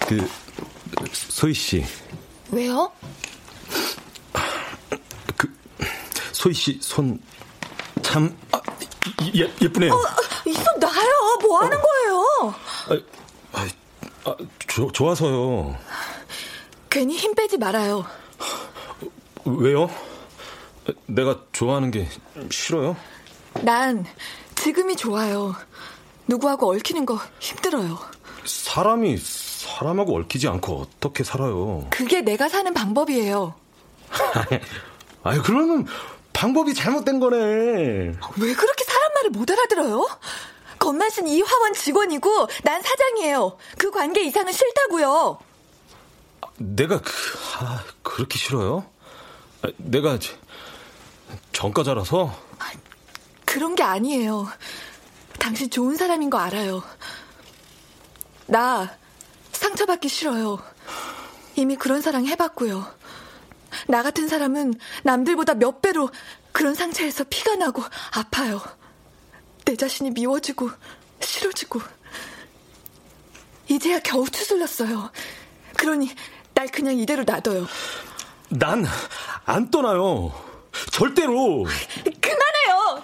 그, 0.07 0.25
소희 1.11 1.53
씨, 1.53 1.83
왜요? 2.49 2.89
소희 6.31 6.53
씨 6.53 6.79
손, 6.81 7.19
참, 8.01 8.33
아, 8.53 8.61
예, 9.35 9.51
예쁘네요. 9.61 9.93
나요. 9.93 10.01
뭐 11.53 11.61
하는 11.61 11.77
거예요? 11.79 12.55
아, 13.53 13.67
아, 14.25 14.35
조, 14.67 14.91
좋아서요. 14.91 15.77
괜히 16.89 17.15
힘 17.15 17.35
빼지 17.35 17.59
말아요. 17.59 18.05
왜요? 19.45 19.87
내가 21.05 21.41
좋아하는 21.51 21.91
게 21.91 22.09
싫어요? 22.49 22.97
난 23.61 24.03
지금이 24.55 24.95
좋아요. 24.95 25.53
누구하고 26.25 26.71
얽히는 26.73 27.05
거 27.05 27.19
힘들어요. 27.39 27.99
사람이 28.45 29.17
사람하고 29.17 30.17
얽히지 30.17 30.47
않고 30.47 30.81
어떻게 30.81 31.23
살아요? 31.23 31.85
그게 31.91 32.21
내가 32.21 32.49
사는 32.49 32.73
방법이에요. 32.73 33.53
아니, 35.21 35.39
그러면 35.43 35.85
방법이 36.33 36.73
잘못된 36.73 37.19
거네. 37.19 37.37
왜 37.37 38.53
그렇게 38.53 38.83
사람 38.85 39.13
말을 39.13 39.29
못 39.29 39.49
알아들어요? 39.51 40.07
건만 40.93 41.09
씨는 41.09 41.31
이 41.31 41.41
화원 41.41 41.73
직원이고 41.73 42.47
난 42.63 42.81
사장이에요. 42.83 43.57
그 43.79 43.89
관계 43.89 44.21
이상은 44.23 44.53
싫다고요. 44.53 45.39
내가 46.57 47.01
그, 47.01 47.11
아, 47.59 47.83
그렇게 48.03 48.37
싫어요? 48.37 48.85
아, 49.63 49.69
내가 49.77 50.19
정가자라서 51.51 52.37
그런 53.43 53.73
게 53.73 53.81
아니에요. 53.81 54.47
당신 55.39 55.71
좋은 55.71 55.95
사람인 55.95 56.29
거 56.29 56.37
알아요. 56.37 56.83
나 58.45 58.95
상처받기 59.51 60.09
싫어요. 60.09 60.59
이미 61.55 61.75
그런 61.75 62.01
사랑 62.03 62.27
해봤고요. 62.27 62.85
나 63.87 64.03
같은 64.03 64.27
사람은 64.27 64.75
남들보다 65.03 65.55
몇 65.55 65.81
배로 65.81 66.11
그런 66.51 66.75
상처에서 66.75 67.23
피가 67.27 67.55
나고 67.55 67.83
아파요. 68.11 68.61
내 69.65 69.75
자신이 69.75 70.11
미워지고 70.11 70.69
싫어지고 71.19 71.81
이제야 73.69 73.99
겨우 73.99 74.29
추슬렸어요. 74.29 75.11
그러니 75.77 76.09
날 76.53 76.67
그냥 76.67 76.97
이대로 76.97 77.23
놔둬요. 77.23 77.67
난 78.49 78.85
안 79.45 79.69
떠나요. 79.69 80.31
절대로. 80.91 81.65
그만해요. 82.21 83.03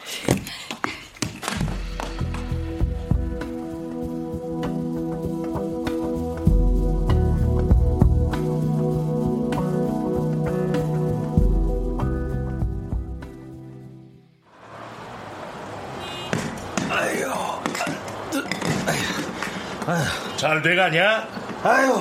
잘 20.39 20.61
돼가냐? 20.61 21.27
아유, 21.63 21.99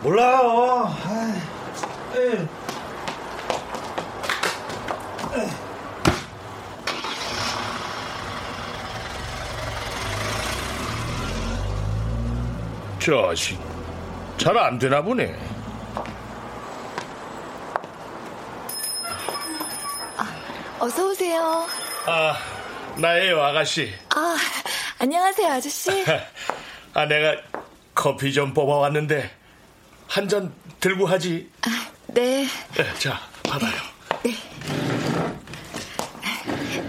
몰라요. 0.00 0.94
에이. 2.14 2.46
자식, 13.00 13.58
잘 14.36 14.56
안 14.58 14.78
되나 14.78 15.02
보네. 15.02 15.34
어서 20.78 21.06
오세요. 21.08 21.66
아, 22.06 22.36
나예요, 22.96 23.42
아가씨. 23.42 23.92
아, 24.14 24.36
안녕하세요, 24.98 25.52
아저씨. 25.52 25.90
아, 26.94 27.06
내가 27.06 27.36
커피 27.94 28.32
좀 28.32 28.52
뽑아왔는데, 28.54 29.30
한 30.08 30.28
잔 30.28 30.52
들고 30.80 31.06
하지. 31.06 31.50
네, 32.08 32.46
네, 32.74 32.94
자, 32.98 33.20
받아요. 33.44 33.72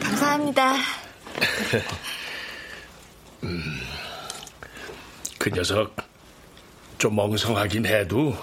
감사합니다. 0.01 0.73
그 5.37 5.49
녀석, 5.49 5.95
좀 6.97 7.15
멍성하긴 7.15 7.85
해도, 7.85 8.35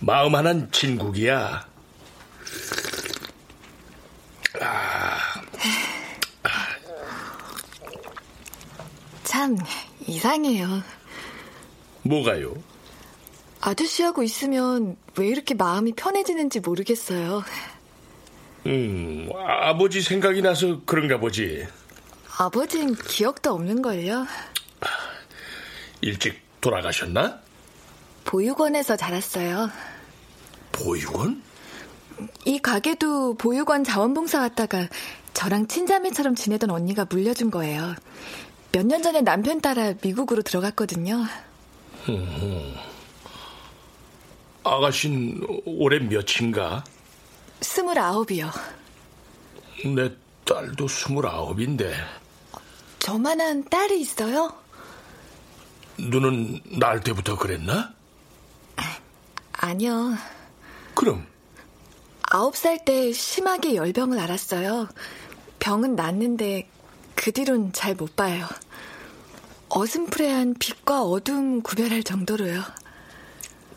마음 0.00 0.34
하나는 0.34 0.70
진국이야. 0.72 1.66
참 9.24 9.56
이상해요. 10.06 10.82
뭐가요? 12.02 12.54
아저씨하고 13.60 14.22
있으면 14.22 14.96
왜 15.16 15.26
이렇게 15.28 15.54
마음이 15.54 15.92
편해지는지 15.92 16.60
모르겠어요. 16.60 17.42
음, 18.66 19.28
아버지 19.34 20.00
생각이 20.02 20.42
나서 20.42 20.80
그런가 20.84 21.18
보지. 21.18 21.66
아버진 22.38 22.94
기억도 22.94 23.52
없는걸요. 23.52 24.26
일찍 26.02 26.40
돌아가셨나? 26.60 27.40
보육원에서 28.24 28.96
자랐어요. 28.96 29.70
보육원? 30.72 31.42
이 32.44 32.58
가게도 32.58 33.34
보육원 33.34 33.84
자원봉사 33.84 34.40
왔다가 34.40 34.88
저랑 35.32 35.68
친자매처럼 35.68 36.34
지내던 36.34 36.70
언니가 36.70 37.06
물려준 37.08 37.50
거예요. 37.50 37.94
몇 38.76 38.84
년 38.84 39.02
전에 39.02 39.22
남편 39.22 39.62
따라 39.62 39.94
미국으로 40.02 40.42
들어갔거든요. 40.42 41.24
아가씨는 44.64 45.40
올해 45.64 45.98
몇인가? 45.98 46.84
스물아홉이요. 47.62 48.50
내 49.94 50.10
딸도 50.44 50.88
스물아홉인데 50.88 51.94
저만한 52.98 53.64
딸이 53.64 53.98
있어요? 53.98 54.52
누는 55.96 56.60
날 56.78 57.00
때부터 57.00 57.38
그랬나? 57.38 57.94
아니요. 59.52 60.16
그럼 60.94 61.26
아홉 62.30 62.56
살 62.58 62.84
때 62.84 63.10
심하게 63.12 63.74
열병을 63.74 64.18
앓았어요. 64.18 64.88
병은 65.60 65.96
낫는데 65.96 66.68
그 67.14 67.32
뒤론 67.32 67.72
잘 67.72 67.94
못 67.94 68.14
봐요. 68.16 68.46
어슴푸레한 69.68 70.54
빛과 70.58 71.02
어둠 71.02 71.62
구별할 71.62 72.02
정도로요. 72.02 72.62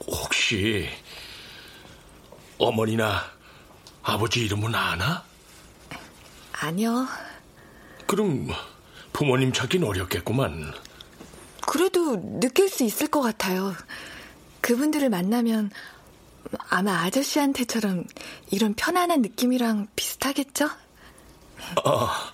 혹시 0.08 0.90
어머니나 2.58 3.24
아버지 4.04 4.42
이름은 4.46 4.74
아나? 4.76 5.24
아니요. 6.54 7.08
그럼 8.06 8.50
부모님 9.14 9.52
찾긴 9.54 9.84
어렵겠구만. 9.84 10.74
그래도 11.68 12.20
느낄 12.40 12.70
수 12.70 12.84
있을 12.84 13.08
것 13.08 13.22
같아요. 13.22 13.76
그분들을 14.62 15.10
만나면 15.10 15.72
아마 16.70 17.04
아저씨한테처럼 17.04 18.06
이런 18.52 18.74
편안한 18.74 19.22
느낌이랑 19.22 19.88
비슷하겠죠? 19.96 20.70
아, 21.84 22.30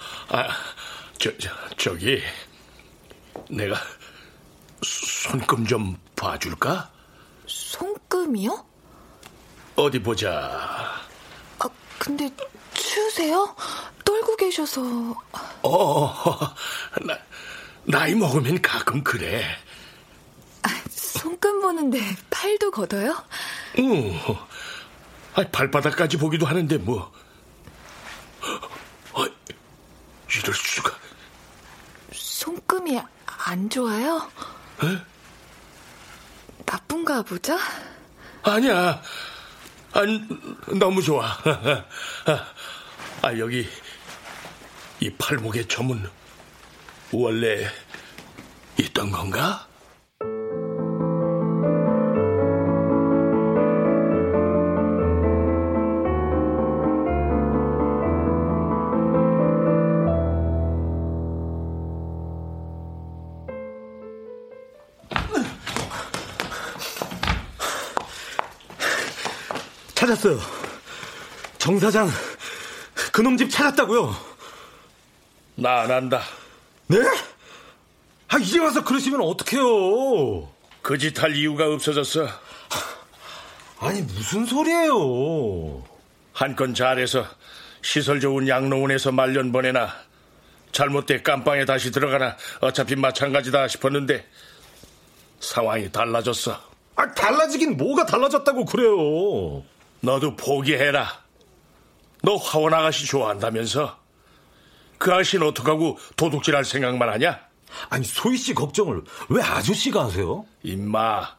저, 1.17 1.37
저, 1.37 1.49
저기, 1.77 2.21
내가 3.49 3.75
손금 4.83 5.65
좀 5.65 5.97
봐줄까? 6.15 6.91
손금이요? 7.47 8.65
어디 9.75 10.01
보자. 10.01 10.91
아, 11.59 11.69
근데 11.99 12.29
추우세요? 12.73 13.55
떨고 14.03 14.35
계셔서. 14.35 14.81
어, 15.63 16.13
나, 17.01 17.17
나이 17.83 18.15
먹으면 18.15 18.61
가끔 18.61 19.03
그래. 19.03 19.43
손금 20.89 21.61
보는데 21.61 21.99
팔도 22.29 22.71
걷어요? 22.71 23.15
응. 23.79 24.19
아, 25.33 25.43
발바닥까지 25.51 26.17
보기도 26.17 26.45
하는데 26.45 26.77
뭐. 26.77 27.11
아, 29.13 29.27
이럴 30.29 30.53
수가. 30.53 30.91
손금이 32.13 32.97
안 33.47 33.69
좋아요? 33.69 34.27
나쁜가 36.65 37.21
보죠? 37.21 37.55
아니야. 38.41 38.99
아, 39.93 40.01
너무 40.79 41.03
좋아. 41.03 41.37
아, 43.21 43.37
여기 43.37 43.69
이 44.99 45.11
팔목의 45.11 45.67
점은 45.67 46.09
원래 47.11 47.69
있던 48.79 49.11
건가? 49.11 49.67
찾았어요. 70.25 70.39
정 71.59 71.79
사장, 71.79 72.09
그놈 73.11 73.37
집 73.37 73.49
찾았다고요. 73.49 74.15
나 75.55 75.81
안 75.81 75.91
한다. 75.91 76.21
네? 76.87 76.97
아, 78.27 78.37
이제 78.39 78.59
와서 78.59 78.83
그러시면 78.83 79.21
어떡해요. 79.21 80.49
그 80.81 80.97
짓 80.97 81.21
할 81.21 81.35
이유가 81.35 81.65
없어졌어. 81.67 82.27
아니, 83.79 84.01
무슨 84.01 84.45
소리예요. 84.45 85.83
한 86.33 86.55
건 86.55 86.73
잘해서 86.73 87.25
시설 87.81 88.19
좋은 88.19 88.47
양로원에서 88.47 89.11
말년 89.11 89.51
보내나 89.51 89.93
잘못돼 90.71 91.21
깜빵에 91.21 91.65
다시 91.65 91.91
들어가나 91.91 92.35
어차피 92.59 92.95
마찬가지다 92.95 93.67
싶었는데 93.67 94.27
상황이 95.39 95.89
달라졌어. 95.91 96.59
아, 96.97 97.11
달라지긴 97.13 97.77
뭐가 97.77 98.05
달라졌다고 98.05 98.65
그래요. 98.65 99.63
너도 100.05 100.35
포기해라. 100.35 101.23
너 102.21 102.35
화원 102.37 102.73
아가씨 102.73 103.05
좋아한다면서? 103.07 103.97
그 104.97 105.11
아가씨는 105.11 105.45
어떡하고 105.47 105.97
도둑질할 106.15 106.63
생각만 106.63 107.09
하냐? 107.09 107.39
아니, 107.89 108.05
소희 108.05 108.37
씨 108.37 108.53
걱정을 108.53 109.01
왜 109.29 109.41
아저씨가 109.43 110.05
하세요? 110.05 110.45
임마, 110.63 111.35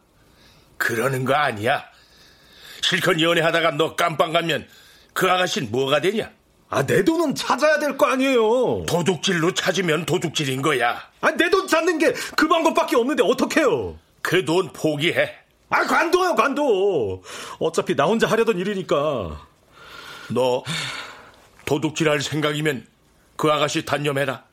그러는 0.77 1.25
거 1.25 1.35
아니야. 1.35 1.85
실컷 2.83 3.21
연애하다가 3.21 3.73
너 3.73 3.97
깜빵 3.97 4.33
가면 4.33 4.69
그 5.15 5.31
아가씨는 5.31 5.71
뭐가 5.71 6.01
되냐? 6.01 6.31
아, 6.69 6.85
내 6.85 7.05
돈은 7.05 7.35
찾아야 7.37 7.79
될 7.79 7.97
거 7.97 8.07
아니에요. 8.07 8.85
도둑질로 8.87 9.55
찾으면 9.55 10.05
도둑질인 10.05 10.61
거야. 10.63 11.01
아, 11.21 11.31
내 11.31 11.49
돈 11.49 11.67
찾는 11.69 11.99
게 11.99 12.13
그 12.37 12.49
방법밖에 12.49 12.97
없는데 12.97 13.23
어떡해요? 13.25 13.97
그 14.21 14.45
돈 14.45 14.73
포기해. 14.73 15.33
아, 15.69 15.85
관둬요, 15.85 16.35
관둬. 16.35 17.21
어차피 17.59 17.95
나 17.97 18.05
혼자 18.05 18.27
하려던 18.29 18.59
일이니까. 18.59 19.47
너 20.31 20.63
도둑질 21.65 22.09
할 22.09 22.21
생각이면 22.21 22.87
그 23.37 23.51
아가씨 23.51 23.85
단념해라. 23.85 24.45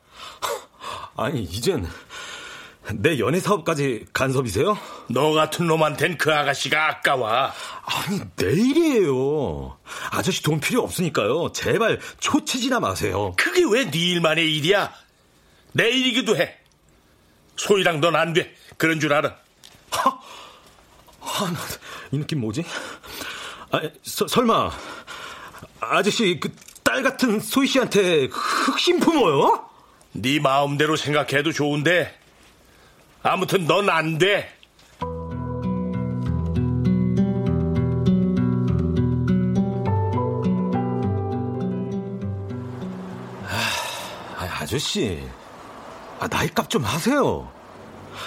아니, 1.16 1.42
이젠 1.42 1.88
내 2.94 3.18
연애 3.18 3.38
사업까지 3.40 4.06
간섭이세요? 4.12 4.76
너 5.08 5.32
같은 5.32 5.66
놈한텐 5.68 6.18
그 6.18 6.34
아가씨가 6.34 6.88
아까워. 6.88 7.28
아니, 7.30 8.20
내일이에요. 8.36 9.78
아저씨 10.10 10.42
돈 10.42 10.58
필요 10.60 10.82
없으니까요. 10.82 11.52
제발 11.52 12.00
초치지나 12.18 12.80
마세요. 12.80 13.32
그게 13.38 13.62
왜 13.64 13.84
네 13.90 13.98
일만의 13.98 14.54
일이야? 14.56 14.92
내 15.72 15.88
일이기도 15.90 16.36
해. 16.36 16.56
소희랑 17.56 18.00
넌 18.00 18.16
안 18.16 18.32
돼. 18.32 18.52
그런 18.76 18.98
줄 19.00 19.12
알아. 19.12 19.36
하, 19.90 20.18
하, 21.24 21.46
이 22.12 22.18
느낌 22.18 22.40
뭐지? 22.40 22.64
아, 23.72 23.80
서, 24.02 24.26
설마 24.26 24.70
아저씨 25.80 26.38
그 26.40 26.50
딸 26.84 27.02
같은 27.02 27.40
소희 27.40 27.66
씨한테 27.66 28.26
흑심 28.30 29.00
품어요? 29.00 29.68
네 30.12 30.38
마음대로 30.38 30.94
생각해도 30.96 31.50
좋은데 31.50 32.14
아무튼 33.22 33.64
넌 33.64 33.88
안 33.88 34.18
돼. 34.18 34.52
아, 44.36 44.60
아저씨, 44.60 45.22
아, 46.20 46.28
나이 46.28 46.48
값 46.48 46.68
좀 46.68 46.84
하세요. 46.84 47.50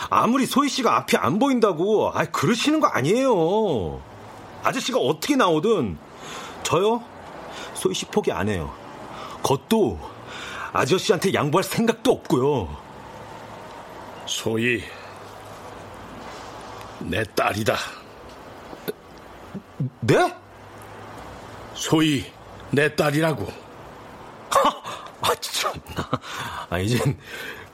아무리 0.10 0.46
소희 0.46 0.70
씨가 0.70 0.96
앞이 0.98 1.18
안 1.18 1.40
보인다고, 1.40 2.12
아, 2.14 2.26
그러시는 2.26 2.80
거 2.80 2.88
아니에요. 2.88 4.02
아저씨가 4.64 5.00
어떻게 5.00 5.36
나오든 5.36 5.98
저요, 6.64 7.04
소희 7.74 7.94
씨 7.94 8.06
포기 8.06 8.32
안 8.32 8.50
해요. 8.50 8.74
그것도 9.38 10.00
아저씨한테 10.74 11.34
양보할 11.34 11.64
생각도 11.64 12.12
없고요. 12.12 12.76
소희, 14.26 14.84
내 17.00 17.24
딸이다. 17.24 17.76
네? 20.02 20.36
소희, 21.74 22.32
내 22.72 22.94
딸이라고. 22.96 23.48
아, 25.22 25.36
참나. 25.40 26.10
아, 26.70 26.80
이젠 26.80 27.18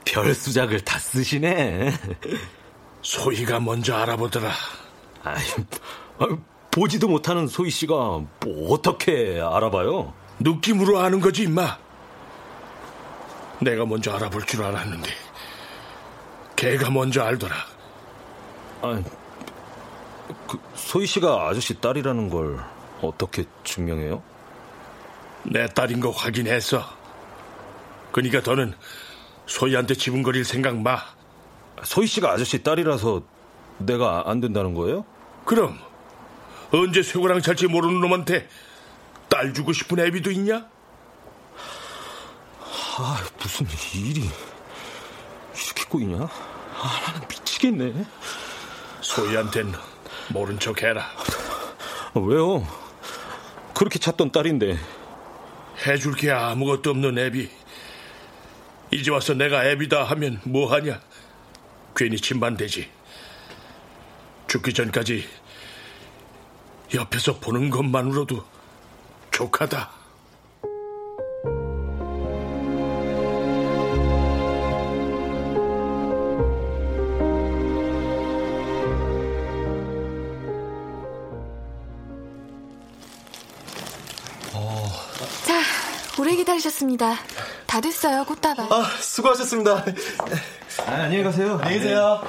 별 0.04 0.34
수작을 0.34 0.80
다 0.82 0.98
쓰시네. 0.98 1.92
소희가 3.02 3.60
먼저 3.60 3.96
알아보더라. 3.96 4.50
아이, 5.24 5.42
아, 6.18 6.26
보지도 6.70 7.08
못하는 7.08 7.46
소희 7.46 7.70
씨가 7.70 7.94
뭐 7.94 8.72
어떻게 8.72 9.40
알아봐요? 9.40 10.12
느낌으로 10.40 11.00
아는 11.00 11.20
거지, 11.20 11.44
임마. 11.44 11.78
내가 13.60 13.86
먼저 13.86 14.12
알아볼 14.12 14.44
줄 14.44 14.62
알았는데. 14.62 15.10
걔가 16.56 16.90
먼저 16.90 17.22
알더라. 17.22 17.54
아, 18.82 19.02
그 20.46 20.58
소희 20.74 21.06
씨가 21.06 21.48
아저씨 21.48 21.80
딸이라는 21.80 22.28
걸 22.28 22.58
어떻게 23.00 23.44
증명해요? 23.64 24.22
내 25.44 25.66
딸인 25.66 26.00
거 26.00 26.10
확인했어. 26.10 26.82
그러니까 28.12 28.40
더는 28.40 28.74
소희한테 29.46 29.94
지분거릴 29.94 30.44
생각 30.44 30.76
마. 30.76 31.00
소희 31.82 32.06
씨가 32.06 32.30
아저씨 32.32 32.62
딸이라서 32.62 33.22
내가 33.78 34.24
안 34.26 34.40
된다는 34.40 34.74
거예요? 34.74 35.04
그럼 35.44 35.78
언제 36.72 37.02
쇠고랑 37.02 37.42
찰지 37.42 37.66
모르는 37.66 38.00
놈한테 38.00 38.48
딸 39.28 39.52
주고 39.52 39.72
싶은 39.72 39.98
애비도 39.98 40.30
있냐? 40.32 40.66
아, 42.96 43.24
무슨 43.40 43.66
일이 43.94 44.20
이렇게 44.20 45.84
꼬이냐? 45.88 46.24
아, 46.24 47.00
나는 47.06 47.28
미치겠네. 47.28 48.06
소희한텐 49.00 49.72
모른 50.28 50.58
척 50.58 50.82
해라. 50.82 51.04
아, 52.14 52.20
왜요? 52.20 52.66
그렇게 53.74 53.98
찾던 53.98 54.30
딸인데. 54.32 54.78
해줄 55.86 56.14
게 56.14 56.30
아무것도 56.30 56.90
없는 56.90 57.18
애비. 57.18 57.50
이제 58.90 59.10
와서 59.10 59.34
내가 59.34 59.64
애비다 59.66 60.04
하면 60.04 60.40
뭐하냐? 60.44 61.00
괜히 61.96 62.16
침반되지. 62.16 62.88
죽기 64.46 64.72
전까지 64.72 65.26
옆에서 66.94 67.40
보는 67.40 67.70
것만으로도 67.70 68.44
족하다. 69.32 69.90
자, 85.44 85.60
오래 86.18 86.36
기다리셨습니다. 86.36 87.16
다 87.74 87.80
됐어요, 87.80 88.24
꽃다발. 88.24 88.72
아, 88.72 88.84
수고하셨습니다. 89.00 89.84
아, 90.86 90.92
안녕히 90.92 91.24
가세요. 91.24 91.54
안녕히 91.54 91.80
계세요. 91.80 92.22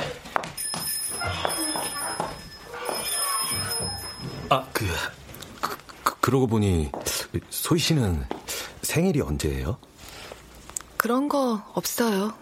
아, 4.49 4.65
그, 4.73 4.88
그, 5.62 5.77
그 6.03 6.19
그러고 6.19 6.47
보니 6.47 6.89
소희 7.51 7.79
씨는 7.79 8.25
생일이 8.81 9.21
언제예요? 9.21 9.77
그런 10.97 11.29
거 11.29 11.62
없어요. 11.75 12.34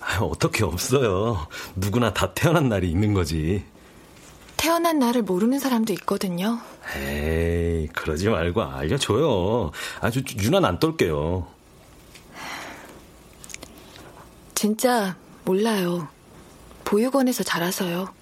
아, 0.00 0.16
어떻게 0.22 0.64
없어요. 0.64 1.46
누구나 1.76 2.12
다 2.12 2.34
태어난 2.34 2.68
날이 2.68 2.90
있는 2.90 3.14
거지. 3.14 3.64
태어난 4.56 4.98
날을 4.98 5.22
모르는 5.22 5.60
사람도 5.60 5.92
있거든요. 5.92 6.58
에이, 6.96 7.86
그러지 7.94 8.28
말고 8.28 8.62
알려줘요. 8.64 9.70
아주 10.00 10.24
유난 10.40 10.64
안 10.64 10.80
떨게요. 10.80 11.56
진짜 14.58 15.14
몰라요. 15.44 16.08
보육원에서 16.82 17.44
자라서요. 17.44 18.12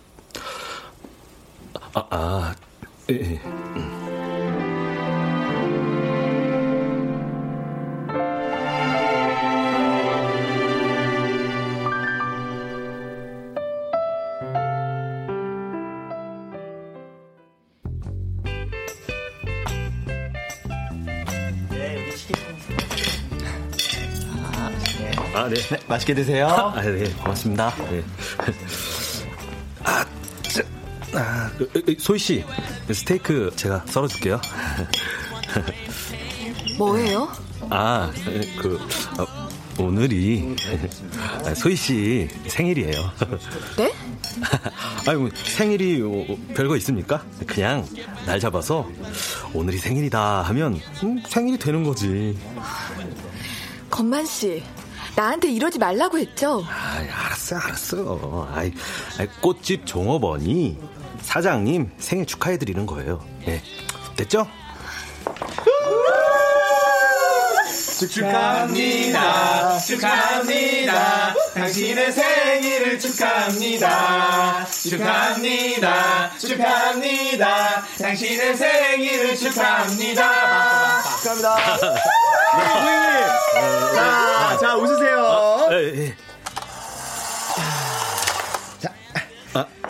아, 1.95 2.07
아, 2.11 2.55
예, 3.09 3.15
예. 3.15 3.96
아, 25.47 25.49
네. 25.49 25.61
맛있게 25.87 26.13
드세요. 26.13 26.49
아, 26.49 26.83
네, 26.83 27.09
고맙습니다. 27.13 27.73
네. 27.89 28.03
아, 29.85 30.05
짜, 30.43 30.63
아, 31.15 31.49
그, 31.57 31.71
그, 31.71 31.95
소희 32.01 32.19
씨, 32.19 32.45
스테이크 32.91 33.53
제가 33.55 33.85
썰어줄게요. 33.87 34.41
뭐예요? 36.79 37.29
아, 37.71 38.11
그, 38.59 38.77
어, 39.19 39.85
오늘이 39.85 40.57
아, 41.45 41.55
소희 41.55 41.77
씨 41.77 42.29
생일이에요. 42.49 43.13
네? 43.77 43.93
아유, 45.07 45.21
뭐, 45.21 45.31
생일이 45.33 46.03
어, 46.03 46.37
별거 46.55 46.77
있습니까? 46.79 47.25
그냥 47.47 47.87
날 48.27 48.41
잡아서 48.41 48.91
오늘이 49.55 49.79
생일이다 49.79 50.43
하면 50.43 50.81
음, 51.05 51.23
생일이 51.29 51.57
되는 51.57 51.85
거지. 51.85 52.37
건만 53.89 54.27
씨, 54.27 54.63
나한테 55.17 55.51
이러지 55.51 55.79
말라고 55.79 56.19
했죠? 56.19 56.63
아, 56.69 56.99
알았어, 56.99 57.57
알았어. 57.57 58.49
아이, 58.53 58.71
꽃집 59.41 59.87
종업원이 59.87 60.79
사장님 61.23 61.91
생일 61.99 62.27
축하해드리는 62.27 62.85
거예요. 62.85 63.25
예. 63.49 63.63
됐죠? 64.17 64.47
축하합니다. 67.99 69.79
축하합니다. 69.79 71.35
당신의 71.55 72.13
생일을 72.13 72.99
축하합니다. 72.99 74.67
축하합니다. 74.67 76.31
축하합니다. 76.39 77.83
당신의 77.99 78.55
생일을 78.55 79.35
축하합니다. 79.37 81.03
축하합니다. 81.23 81.57
고객님. 82.53 83.95
자, 83.95 84.59
자, 84.61 84.77
웃으세요. 84.77 85.69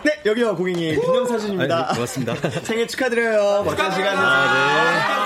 네, 0.04 0.22
여기요, 0.24 0.54
고객님. 0.54 1.00
기념사진입니다. 1.00 1.88
고맙습니다. 1.94 2.36
생일 2.62 2.86
축하드려요. 2.86 3.64
멋진 3.64 3.92
시간 3.92 4.14
되세요. 4.14 5.25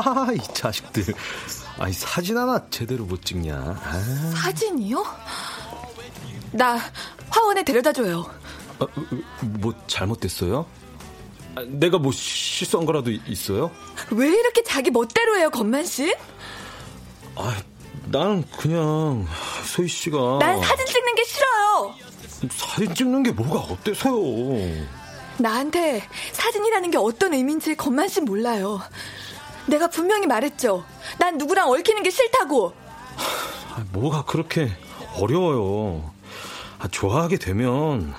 하하, 0.00 0.32
이 0.32 0.38
자식들. 0.52 1.14
아니, 1.78 1.92
사진 1.92 2.36
하나 2.36 2.64
제대로 2.70 3.04
못 3.04 3.24
찍냐. 3.24 3.54
아, 3.56 4.32
사진이요? 4.36 5.04
나 6.52 6.78
화원에 7.30 7.64
데려다줘요. 7.64 8.24
아, 8.78 8.86
뭐 9.40 9.74
잘못됐어요? 9.86 10.66
아, 11.56 11.62
내가 11.68 11.98
뭐 11.98 12.12
실수한 12.12 12.86
거라도 12.86 13.10
있어요? 13.10 13.70
왜 14.10 14.28
이렇게 14.28 14.62
자기 14.62 14.90
멋대로 14.90 15.36
해요, 15.36 15.50
건만 15.50 15.84
씨? 15.84 16.14
아, 17.36 17.56
나는 18.06 18.44
그냥 18.56 19.26
소희 19.64 19.88
씨가 19.88 20.38
난 20.40 20.60
사진 20.60 20.86
찍는 20.86 21.14
게 21.14 21.24
싫어요. 21.24 21.94
사진 22.50 22.94
찍는 22.94 23.22
게 23.22 23.32
뭐가 23.32 23.72
어때서요? 23.72 24.14
나한테 25.38 26.02
사진이라는 26.32 26.90
게 26.90 26.98
어떤 26.98 27.34
의미인지 27.34 27.74
건만 27.74 28.08
씨 28.08 28.20
몰라요. 28.20 28.80
내가 29.66 29.88
분명히 29.88 30.26
말했죠. 30.26 30.84
난 31.18 31.38
누구랑 31.38 31.70
얽히는 31.70 32.02
게 32.02 32.10
싫다고. 32.10 32.72
아, 33.74 33.84
뭐가 33.92 34.24
그렇게 34.24 34.70
어려워요. 35.20 36.10
아, 36.78 36.88
좋아하게 36.88 37.38
되면 37.38 38.14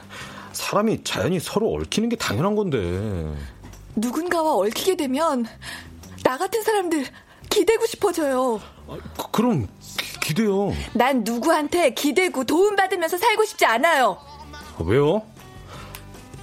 사람이 0.54 1.04
자연히 1.04 1.40
서로 1.40 1.74
얽히는 1.74 2.10
게 2.10 2.16
당연한 2.16 2.56
건데. 2.56 3.34
누군가와 3.96 4.56
얽히게 4.58 4.96
되면 4.98 5.46
나 6.24 6.38
같은 6.38 6.64
사람들 6.64 7.06
기대고 7.50 7.86
싶어져요. 7.86 8.60
아, 8.88 8.98
그, 9.18 9.32
그럼 9.32 9.68
기, 9.98 10.20
기대요. 10.20 10.74
난 10.94 11.24
누구한테 11.24 11.94
기대고 11.94 12.44
도움받으면서 12.46 13.18
살고 13.18 13.46
싶지 13.46 13.66
않아요. 13.66 14.18
아, 14.78 14.84
왜요? 14.84 15.22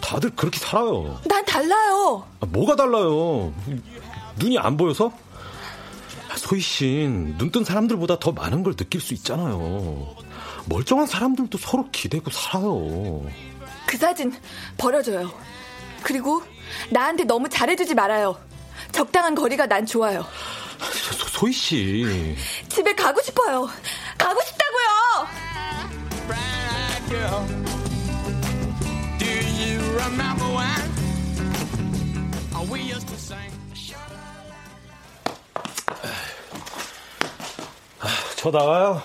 다들 0.01 0.31
그렇게 0.31 0.59
살아요. 0.59 1.21
난 1.25 1.45
달라요. 1.45 2.27
아, 2.41 2.47
뭐가 2.47 2.77
달라요? 2.77 3.53
눈이 4.37 4.59
안 4.59 4.77
보여서? 4.77 5.12
소희 6.37 6.61
씨는 6.61 7.37
눈뜬 7.38 7.64
사람들보다 7.64 8.18
더 8.18 8.33
많은 8.33 8.62
걸 8.62 8.75
느낄 8.75 9.01
수 9.01 9.14
있잖아요. 9.14 10.14
멀쩡한 10.66 11.07
사람들도 11.07 11.59
서로 11.59 11.88
기대고 11.90 12.31
살아요. 12.31 13.25
그 13.87 13.97
사진 13.97 14.33
버려줘요. 14.79 15.33
그리고 16.03 16.42
나한테 16.90 17.25
너무 17.25 17.49
잘해주지 17.49 17.95
말아요. 17.95 18.38
적당한 18.92 19.35
거리가 19.35 19.66
난 19.66 19.87
좋아요. 19.87 20.27
소, 20.81 21.29
소희 21.29 21.53
씨. 21.53 22.37
집에 22.68 22.95
가고 22.95 23.21
싶어요. 23.23 23.68
가고 24.18 24.40
싶다고요. 24.42 25.42
저 38.42 38.50
나가요. 38.50 39.00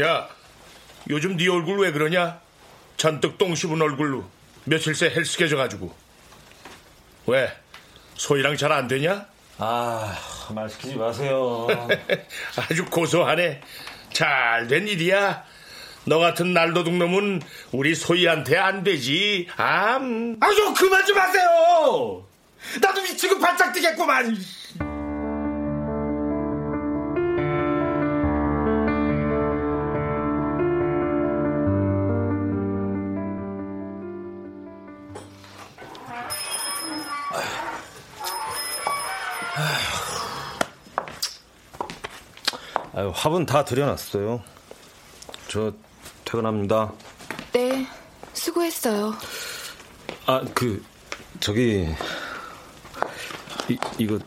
야, 0.00 0.26
요즘 1.10 1.36
네 1.36 1.50
얼굴 1.50 1.80
왜 1.80 1.92
그러냐? 1.92 2.40
잔뜩 2.96 3.36
똥 3.36 3.54
씹은 3.54 3.82
얼굴로 3.82 4.24
며칠 4.64 4.94
새 4.94 5.10
헬스 5.10 5.36
깨져가지고. 5.36 5.94
왜? 7.26 7.52
소희랑 8.14 8.56
잘 8.56 8.72
안 8.72 8.88
되냐? 8.88 9.26
아, 9.58 10.16
말 10.48 10.66
시키지 10.70 10.94
마세요. 10.94 11.66
아주 12.56 12.86
고소하네. 12.86 13.60
잘 14.14 14.66
된 14.66 14.88
일이야. 14.88 15.44
너 16.06 16.18
같은 16.18 16.54
날도둑 16.54 16.94
놈은 16.94 17.42
우리 17.72 17.94
소희한테 17.94 18.56
안 18.56 18.82
되지. 18.82 19.46
암. 19.58 20.38
아, 20.40 20.50
좀 20.54 20.72
그만 20.72 21.04
좀 21.04 21.18
하세요! 21.18 22.24
나도 22.80 23.02
미치고 23.02 23.38
발짝 23.40 23.74
뛰겠구만! 23.74 24.34
아유, 42.96 43.12
화분 43.14 43.44
다 43.44 43.62
들여놨어요. 43.62 44.42
저 45.48 45.70
퇴근합니다. 46.24 46.94
네, 47.52 47.86
수고했어요. 48.32 49.12
아, 50.24 50.40
그 50.54 50.82
저기 51.38 51.94
이 53.68 53.78
이거 53.98 54.18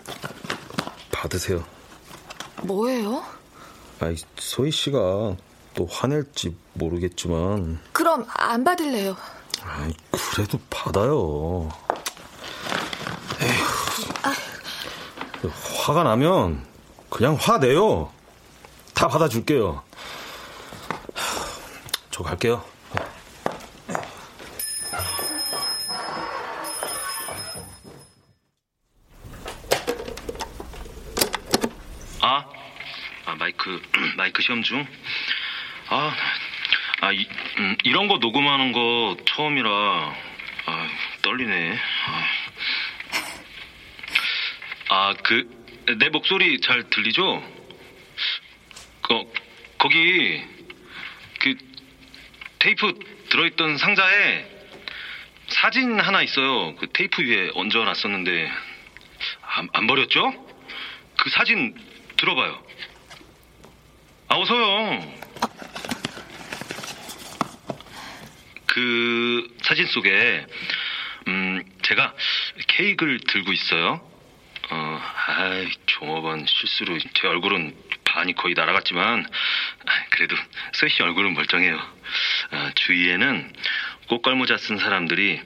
받으세요. 1.10 1.63
뭐예요? 2.62 3.23
아이, 4.01 4.15
소희 4.38 4.69
씨가 4.69 5.36
또 5.73 5.88
화낼지 5.89 6.55
모르겠지만 6.73 7.79
그럼 7.91 8.27
안 8.36 8.63
받을래요. 8.63 9.17
아이, 9.63 9.91
그래도 10.12 10.60
받아요. 10.69 11.69
에휴, 13.41 15.49
화가 15.88 16.03
나면 16.03 16.63
그냥 17.10 17.34
화내요. 17.34 18.18
다 19.00 19.08
받아줄게요. 19.08 19.82
저 22.12 22.22
갈게요. 22.22 22.62
아, 32.20 32.46
아 33.24 33.36
마이크 33.36 33.82
마이크 34.18 34.42
시험 34.42 34.64
중. 34.64 34.86
아, 35.88 36.14
아 37.00 37.14
이, 37.14 37.26
음, 37.58 37.78
이런 37.86 38.10
거 38.10 38.18
녹음하는 38.18 38.74
거 38.74 39.16
처음이라 39.24 39.70
아, 40.66 40.88
떨리네. 41.22 41.80
아, 44.90 45.14
그내 45.24 46.10
목소리 46.10 46.60
잘 46.60 46.90
들리죠? 46.90 47.59
거, 49.80 49.88
거기 49.88 50.44
그 51.39 51.56
테이프 52.60 52.94
들어있던 53.30 53.78
상자에 53.78 54.46
사진 55.48 56.00
하나 56.00 56.22
있어요. 56.22 56.76
그 56.76 56.88
테이프 56.94 57.24
위에 57.24 57.52
얹어놨었는데 57.56 58.52
안, 59.42 59.70
안 59.74 59.88
버렸죠? 59.88 60.32
그 61.18 61.30
사진 61.30 61.76
들어봐요. 62.18 62.63
아, 64.28 64.38
어서요. 64.38 65.20
그 68.68 69.58
사진 69.63 69.88
속에, 69.88 70.46
음, 71.28 71.63
제가 71.82 72.13
케이크를 72.68 73.20
들고 73.20 73.52
있어요. 73.52 74.08
어, 74.70 75.02
아이, 75.28 75.68
종업원 75.88 76.46
실수로 76.46 77.00
제 77.15 77.28
얼굴은 77.28 77.76
반이 78.06 78.34
거의 78.36 78.54
날아갔지만, 78.54 79.26
그래도 80.12 80.36
소희 80.74 80.89
씨 80.89 81.02
얼굴은 81.04 81.34
멀쩡해요. 81.34 81.80
아, 82.51 82.72
주위에는 82.76 83.53
꽃갈모자 84.08 84.58
쓴 84.58 84.78
사람들이 84.78 85.41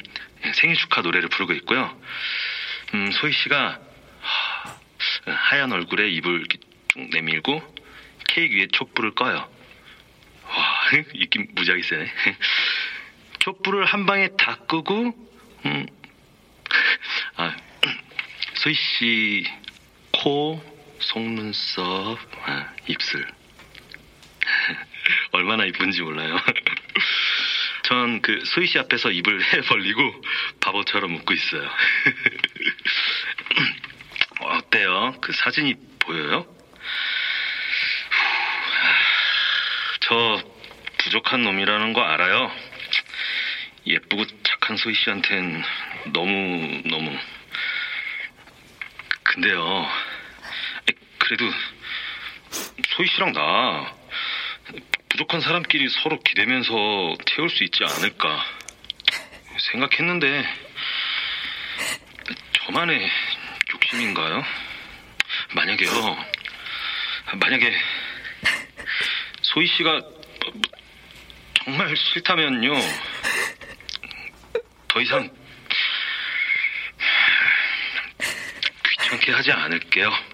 생일 0.56 0.76
축하 0.76 1.02
노래를 1.02 1.30
부르고 1.30 1.54
있고요. 1.54 2.00
음, 2.94 3.12
소희 3.12 3.34
씨가 3.34 3.80
하얀 5.26 5.72
얼굴에 5.72 6.10
입을 6.10 6.46
쭉 6.48 7.10
내밀고 7.12 7.62
케이크 8.28 8.56
위에 8.56 8.68
촛불을 8.72 9.16
꺼요. 9.16 9.50
와, 10.46 10.84
입김 11.14 11.48
무지하게 11.54 11.84
세네. 11.84 12.14
촛불을 13.40 13.86
한 13.86 14.06
방에 14.06 14.30
다 14.38 14.56
끄고, 14.68 15.14
음, 15.66 15.88
아, 17.36 17.56
소희 18.56 18.74
씨 18.74 19.46
코, 20.12 20.62
속눈썹, 21.00 22.20
아, 22.46 22.74
입술. 22.88 23.28
얼마나 25.34 25.66
이쁜지 25.66 26.02
몰라요. 26.02 26.40
전 27.84 28.22
그 28.22 28.44
소희 28.46 28.68
씨 28.68 28.80
앞에서 28.80 29.12
입을 29.12 29.42
해 29.42 29.62
벌리고 29.62 30.22
바보처럼 30.62 31.16
웃고 31.16 31.34
있어요. 31.34 31.70
어때요? 34.40 35.16
그 35.22 35.34
사진이 35.34 35.76
보여요? 36.00 36.46
저 40.02 40.44
부족한 41.00 41.44
놈이라는 41.44 41.94
거 41.94 42.02
알아요. 42.02 42.52
예쁘고 43.86 44.26
착한 44.44 44.78
소희 44.78 44.94
씨한텐 44.94 45.64
너무 46.14 46.82
너무 46.86 47.18
근데요. 49.24 49.90
그래도 51.18 51.52
소희 52.88 53.08
씨랑 53.08 53.34
나 53.34 53.94
부족한 55.14 55.42
사람끼리 55.42 55.90
서로 55.90 56.20
기대면서 56.20 56.74
태울 57.28 57.48
수 57.48 57.64
있지 57.64 57.84
않을까 57.84 58.44
생각했는데 59.72 60.44
저만의 62.54 63.12
욕심인가요? 63.76 64.44
만약에요. 65.54 66.26
만약에 67.36 67.72
소희 69.44 69.68
씨가 69.68 70.02
정말 71.64 71.96
싫다면요. 71.96 72.74
더 74.88 75.00
이상 75.00 75.30
귀찮게 78.90 79.32
하지 79.32 79.52
않을게요. 79.52 80.33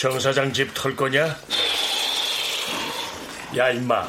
정 0.00 0.18
사장 0.18 0.50
집 0.50 0.72
털 0.72 0.96
거냐? 0.96 1.36
야 3.54 3.68
임마 3.68 4.02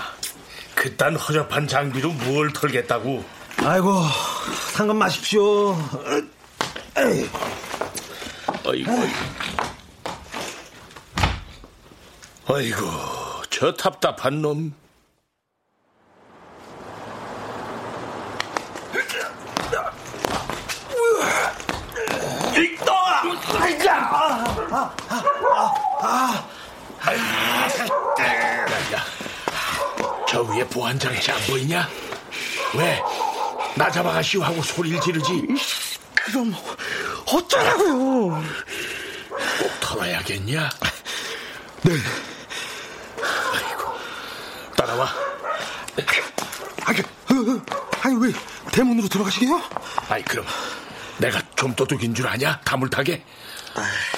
그딴 0.74 1.18
허접한 1.18 1.68
장비로 1.68 2.14
뭘 2.14 2.54
털겠다고 2.54 3.26
아이고 3.58 4.02
상관 4.72 4.96
마십시오. 4.96 5.76
아이고 8.64 8.92
아이고 12.48 12.86
저 13.50 13.74
답답한 13.74 14.42
놈 14.42 14.74
야, 28.94 29.04
저 30.28 30.42
위에 30.44 30.68
보안장치 31.22 31.32
안 31.32 31.40
보이냐? 31.48 31.90
왜? 32.76 33.00
나 33.76 33.90
잡아가시오 33.90 34.42
하고 34.42 34.62
소리를 34.62 35.00
지르지? 35.02 35.48
그럼 36.16 36.54
어쩌라고요? 37.28 38.44
꼭 39.30 39.80
털어야겠냐? 39.80 40.70
네. 41.84 41.94
아이고, 43.54 43.94
따라와. 44.76 45.10
아니, 46.86 47.00
어, 47.00 47.62
아니 48.02 48.16
왜 48.26 48.34
대문으로 48.72 49.08
들어가시게요? 49.08 49.62
아이 50.10 50.24
그럼 50.24 50.46
내가 51.20 51.42
좀 51.56 51.76
도둑인 51.76 52.16
줄 52.16 52.28
아냐? 52.28 52.60
가물타게? 52.66 53.24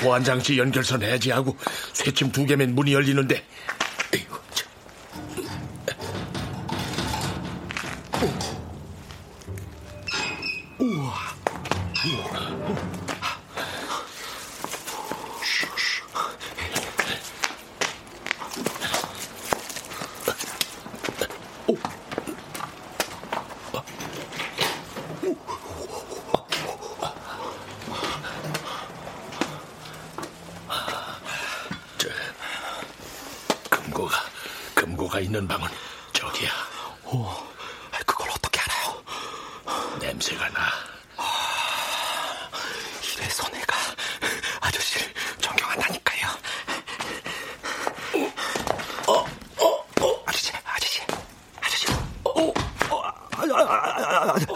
보안장치 0.01 0.57
연결선 0.57 1.03
해지하고 1.03 1.57
쇠침 1.93 2.31
두 2.31 2.45
개면 2.45 2.73
문이 2.75 2.93
열리는데 2.93 3.45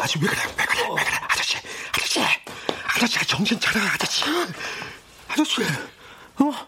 아저씨 0.08 0.20
왜 0.22 0.28
그래, 0.30 0.42
왜 0.58 0.66
그래, 0.66 0.82
왜 0.90 1.04
그래, 1.04 1.18
아저씨, 1.28 1.58
아저씨, 1.92 2.22
아저씨가 2.96 3.26
정신 3.26 3.60
차려, 3.60 3.82
아저씨, 3.88 4.24
아저씨, 5.28 5.62
어, 6.40 6.67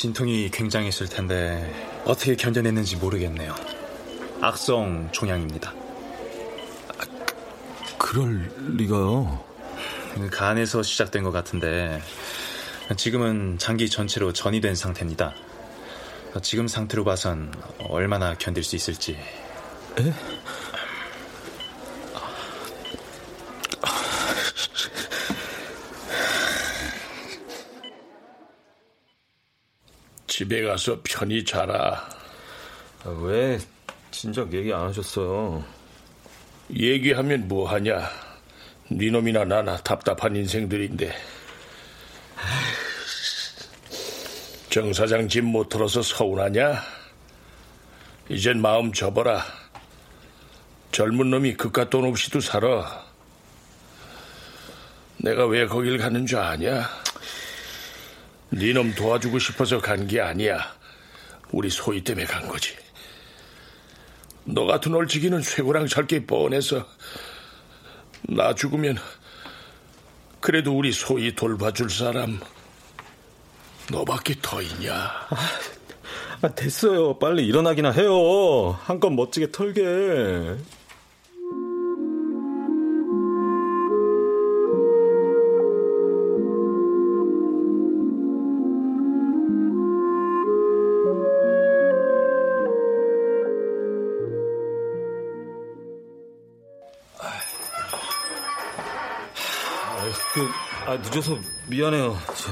진통이 0.00 0.48
굉장했을 0.50 1.10
텐데 1.10 1.70
어떻게 2.06 2.34
견뎌냈는지 2.34 2.96
모르겠네요. 2.96 3.54
악성 4.40 5.10
종양입니다. 5.12 5.74
그럴 7.98 8.50
리가요. 8.78 9.44
간에서 10.32 10.82
시작된 10.82 11.22
것 11.22 11.32
같은데 11.32 12.00
지금은 12.96 13.58
장기 13.58 13.90
전체로 13.90 14.32
전이된 14.32 14.74
상태입니다. 14.74 15.34
지금 16.40 16.66
상태로 16.66 17.04
봐선 17.04 17.52
얼마나 17.80 18.32
견딜 18.32 18.64
수 18.64 18.76
있을지. 18.76 19.18
에? 19.98 20.14
집에 30.50 30.62
가서 30.64 30.98
편히 31.04 31.44
자라. 31.44 32.08
아, 33.04 33.08
왜 33.22 33.56
진작 34.10 34.52
얘기 34.52 34.72
안 34.72 34.88
하셨어요? 34.88 35.64
얘기하면 36.74 37.46
뭐하냐? 37.46 38.10
네 38.88 39.10
놈이나 39.12 39.44
나나 39.44 39.76
답답한 39.76 40.34
인생들인데. 40.34 41.14
정 44.70 44.92
사장 44.92 45.28
집 45.28 45.42
못 45.44 45.68
들어서 45.68 46.02
서운하냐? 46.02 46.82
이젠 48.28 48.60
마음 48.60 48.92
접어라. 48.92 49.44
젊은 50.90 51.30
놈이 51.30 51.54
그깟 51.54 51.90
돈 51.90 52.06
없이도 52.06 52.40
살아. 52.40 53.04
내가 55.18 55.46
왜 55.46 55.64
거길 55.68 55.96
가는 55.98 56.26
줄 56.26 56.40
아냐? 56.40 56.88
네놈 58.50 58.94
도와주고 58.94 59.38
싶어서 59.38 59.80
간 59.80 60.06
게 60.06 60.20
아니야. 60.20 60.58
우리 61.52 61.70
소희 61.70 62.02
때문에 62.02 62.26
간 62.26 62.46
거지. 62.48 62.74
너 64.44 64.64
같은 64.66 64.94
얼치기는 64.94 65.42
쇠고랑 65.42 65.86
살게 65.86 66.26
뻔해서 66.26 66.86
나 68.22 68.54
죽으면 68.54 68.96
그래도 70.40 70.76
우리 70.76 70.92
소희 70.92 71.34
돌봐줄 71.34 71.90
사람 71.90 72.40
너밖에 73.90 74.34
더 74.40 74.62
있냐? 74.62 74.92
아, 76.42 76.48
됐어요. 76.54 77.18
빨리 77.18 77.46
일어나기나 77.46 77.90
해요. 77.90 78.70
한껏 78.84 79.12
멋지게 79.12 79.52
털게. 79.52 80.56
아, 100.90 100.96
늦어서 100.96 101.38
미안해요. 101.68 102.18
저, 102.34 102.50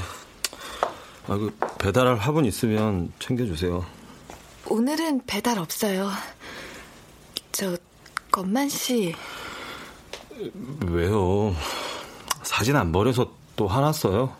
아, 1.32 1.36
그, 1.36 1.52
배달할 1.80 2.16
화분 2.18 2.44
있으면 2.44 3.12
챙겨주세요. 3.18 3.84
오늘은 4.66 5.22
배달 5.26 5.58
없어요. 5.58 6.08
저, 7.50 7.76
건만 8.30 8.68
씨. 8.68 9.12
왜요? 10.86 11.52
사진 12.44 12.76
안 12.76 12.92
버려서 12.92 13.32
또 13.56 13.66
화났어요? 13.66 14.32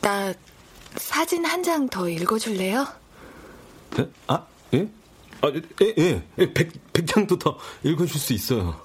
나 0.00 0.34
사진 0.96 1.44
한 1.44 1.62
장 1.62 1.88
더 1.88 2.08
읽어줄래요? 2.08 2.88
네? 3.96 4.10
아, 4.26 4.44
예? 4.74 4.88
아, 5.42 5.52
예, 5.80 5.94
예. 5.96 6.22
예. 6.38 6.52
백, 6.52 6.72
백 6.92 7.06
장도 7.06 7.38
더 7.38 7.56
읽어줄 7.84 8.18
수 8.20 8.32
있어요. 8.32 8.80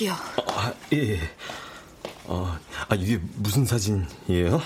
여기요. 0.00 0.14
아, 0.48 0.72
예, 0.92 1.14
예. 1.14 1.20
어, 2.24 2.56
아, 2.88 2.94
이게 2.94 3.20
무슨 3.36 3.64
사진이에요? 3.64 4.60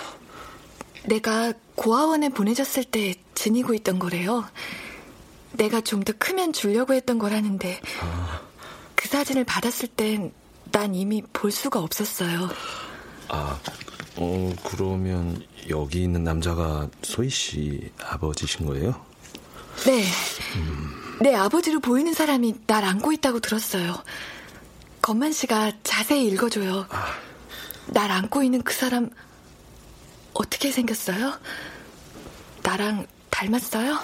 내가 1.07 1.53
고아원에 1.75 2.29
보내졌을 2.31 2.85
때 2.85 3.15
지니고 3.35 3.75
있던 3.75 3.99
거래요. 3.99 4.45
내가 5.53 5.81
좀 5.81 6.03
더 6.05 6.13
크면 6.19 6.53
주려고 6.53 6.95
했던 6.95 7.19
거라는데 7.19 7.81
아. 8.01 8.41
그 8.95 9.09
사진을 9.09 9.45
받았을 9.45 9.89
땐 9.89 10.33
난 10.73 10.95
이미 10.95 11.23
볼 11.33 11.53
수가 11.53 11.79
없었어요. 11.81 12.49
아, 13.29 13.59
어, 14.17 14.53
그러면 14.65 15.41
여기 15.69 16.03
있는 16.03 16.25
남자가 16.25 16.89
소희 17.03 17.31
씨 17.31 17.93
아버지신 18.01 18.67
거예요? 18.67 19.01
네. 19.87 20.05
내 21.21 21.33
아버지로 21.35 21.79
보이는 21.79 22.13
사람이 22.13 22.55
날 22.67 22.85
안고 22.85 23.13
있다고 23.13 23.39
들었어요. 23.39 23.95
건만 25.05 25.33
씨가 25.33 25.71
자세히 25.83 26.29
읽어줘요. 26.29 26.87
날 27.89 28.11
안고 28.11 28.43
있는 28.43 28.63
그 28.63 28.73
사람 28.73 29.11
어떻게 30.33 30.73
생겼어요? 30.73 31.39
나랑 32.63 33.07
닮았어요? 33.29 33.97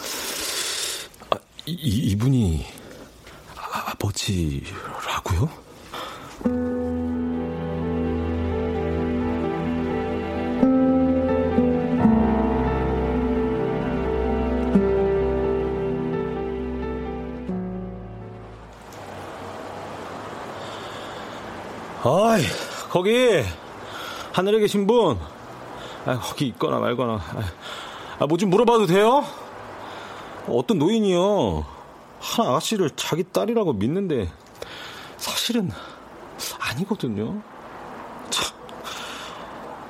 아, 1.31 1.37
이, 1.65 1.73
이분이 1.73 2.67
아버지라고요? 3.87 5.49
아이, 22.03 22.43
거기, 22.91 23.43
하늘에 24.33 24.59
계신 24.61 24.87
분, 24.87 25.19
아, 26.07 26.19
거기 26.19 26.47
있거나 26.49 26.79
말거나, 26.79 27.21
아, 28.19 28.27
뭐 28.27 28.39
좀 28.39 28.49
물어봐도 28.51 28.87
돼요? 28.87 29.25
어떤 30.49 30.79
노인이요, 30.79 31.67
한 32.21 32.47
아가씨를 32.47 32.91
자기 32.97 33.25
딸이라고 33.25 33.75
믿는데, 33.75 34.31
사실은 35.19 35.71
아니거든요. 36.59 37.43
참. 38.31 38.57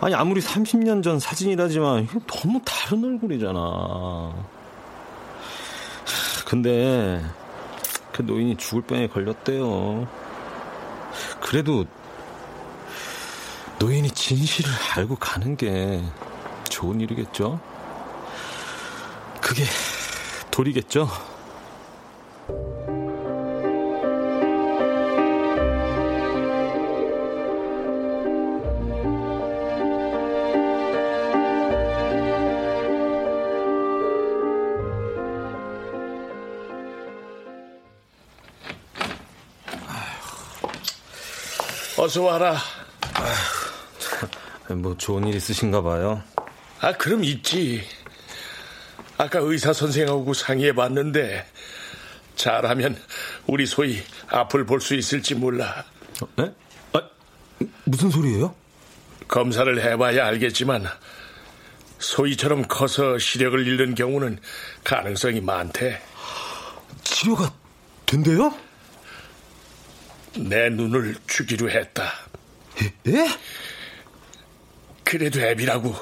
아니, 0.00 0.14
아무리 0.14 0.40
30년 0.40 1.04
전 1.04 1.20
사진이라지만, 1.20 2.08
너무 2.26 2.60
다른 2.64 3.04
얼굴이잖아. 3.04 4.32
근데, 6.44 7.22
그 8.10 8.22
노인이 8.22 8.56
죽을 8.56 8.82
병에 8.82 9.06
걸렸대요. 9.06 10.08
그래도 11.40 11.84
노인이 13.80 14.10
진실을 14.10 14.70
알고 14.94 15.16
가는 15.16 15.56
게 15.56 16.02
좋은 16.68 17.00
일이겠죠? 17.00 17.58
그게 19.40 19.64
도리겠죠? 20.50 21.08
어서 41.96 42.22
와라. 42.22 42.58
뭐 44.76 44.96
좋은 44.96 45.26
일 45.26 45.34
있으신가 45.34 45.82
봐요. 45.82 46.22
아, 46.80 46.92
그럼 46.92 47.24
있지. 47.24 47.82
아까 49.18 49.38
의사 49.40 49.72
선생하고 49.72 50.32
상의해 50.32 50.72
봤는데 50.74 51.46
잘하면 52.36 52.98
우리 53.46 53.66
소희 53.66 54.02
앞을 54.28 54.64
볼 54.64 54.80
수 54.80 54.94
있을지 54.94 55.34
몰라. 55.34 55.84
네? 56.36 56.52
아, 56.94 57.02
무슨 57.84 58.10
소리예요? 58.10 58.54
검사를 59.28 59.80
해봐야 59.82 60.26
알겠지만 60.26 60.86
소희처럼 61.98 62.66
커서 62.66 63.18
시력을 63.18 63.66
잃는 63.66 63.94
경우는 63.94 64.38
가능성이 64.84 65.40
많대. 65.42 66.00
치료가 67.04 67.52
된대요? 68.06 68.54
내 70.38 70.70
눈을 70.70 71.16
주기로 71.26 71.70
했다. 71.70 72.10
예? 73.08 73.26
그래도 75.10 75.40
애비라고 75.40 75.92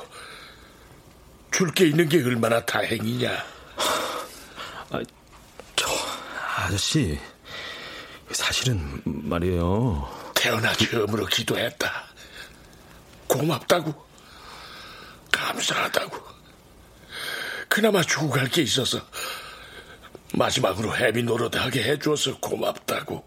줄 1.50 1.72
게 1.72 1.86
있는 1.86 2.06
게 2.10 2.22
얼마나 2.22 2.62
다행이냐. 2.64 3.30
아, 4.90 5.00
저 5.74 5.88
아저씨 6.56 7.18
사실은 8.30 9.00
말이에요. 9.04 10.30
태어나 10.34 10.74
처음으로 10.74 11.24
기도했다. 11.24 12.04
고맙다고. 13.28 14.06
감사하다고. 15.32 16.18
그나마 17.70 18.02
주고 18.02 18.28
갈 18.28 18.46
게 18.50 18.60
있어서 18.62 19.00
마지막으로 20.34 20.94
애비 20.98 21.22
노릇하게 21.22 21.82
해줘서 21.82 22.38
고맙다고. 22.40 23.24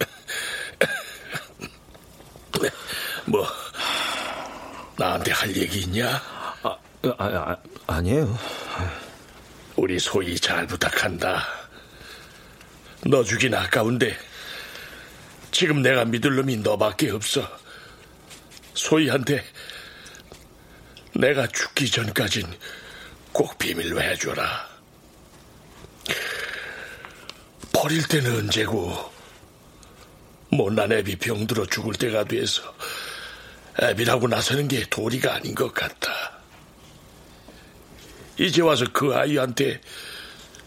뭐 3.26 3.46
나한테 4.98 5.32
할 5.32 5.54
얘기 5.56 5.80
있냐? 5.80 6.08
아, 6.62 6.76
아, 7.18 7.24
아 7.24 7.56
아 7.88 8.00
니에요. 8.00 8.36
우리 9.76 9.98
소희 9.98 10.38
잘 10.38 10.66
부탁한다. 10.66 11.46
너 13.06 13.22
주긴 13.22 13.54
아까운데 13.54 14.16
지금 15.52 15.82
내가 15.82 16.04
믿을 16.04 16.34
놈이 16.36 16.56
너밖에 16.58 17.10
없어. 17.10 17.46
소희한테 18.74 19.44
내가 21.14 21.46
죽기 21.46 21.88
전까진 21.90 22.46
꼭 23.32 23.56
비밀로 23.58 24.00
해줘라. 24.02 24.68
버릴 27.72 28.06
때는 28.08 28.36
언제고 28.36 29.12
못난 30.50 30.90
애비 30.90 31.16
병들어 31.16 31.66
죽을 31.66 31.94
때가 31.94 32.24
돼서 32.24 32.62
애비라고 33.82 34.28
나서는 34.28 34.68
게 34.68 34.84
도리가 34.88 35.34
아닌 35.34 35.54
것 35.54 35.72
같다. 35.74 36.10
이제 38.38 38.62
와서 38.62 38.84
그 38.92 39.14
아이한테 39.14 39.80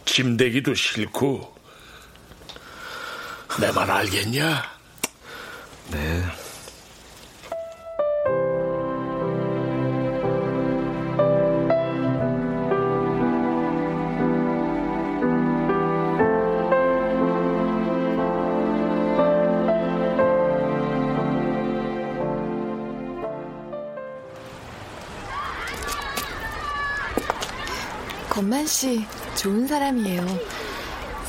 짐대기도 0.05 0.74
싫고 0.74 1.55
내 3.60 3.72
말 3.72 3.89
알겠냐? 3.89 4.64
네. 5.91 6.24
좋은 29.39 29.65
사람이에요. 29.67 30.25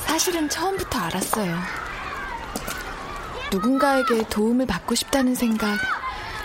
사실은 0.05 0.49
처음부터 0.49 0.99
알았어요. 0.99 1.57
누군가에게 3.53 4.27
도움을 4.29 4.65
받고 4.65 4.95
싶다는 4.95 5.33
생각, 5.33 5.79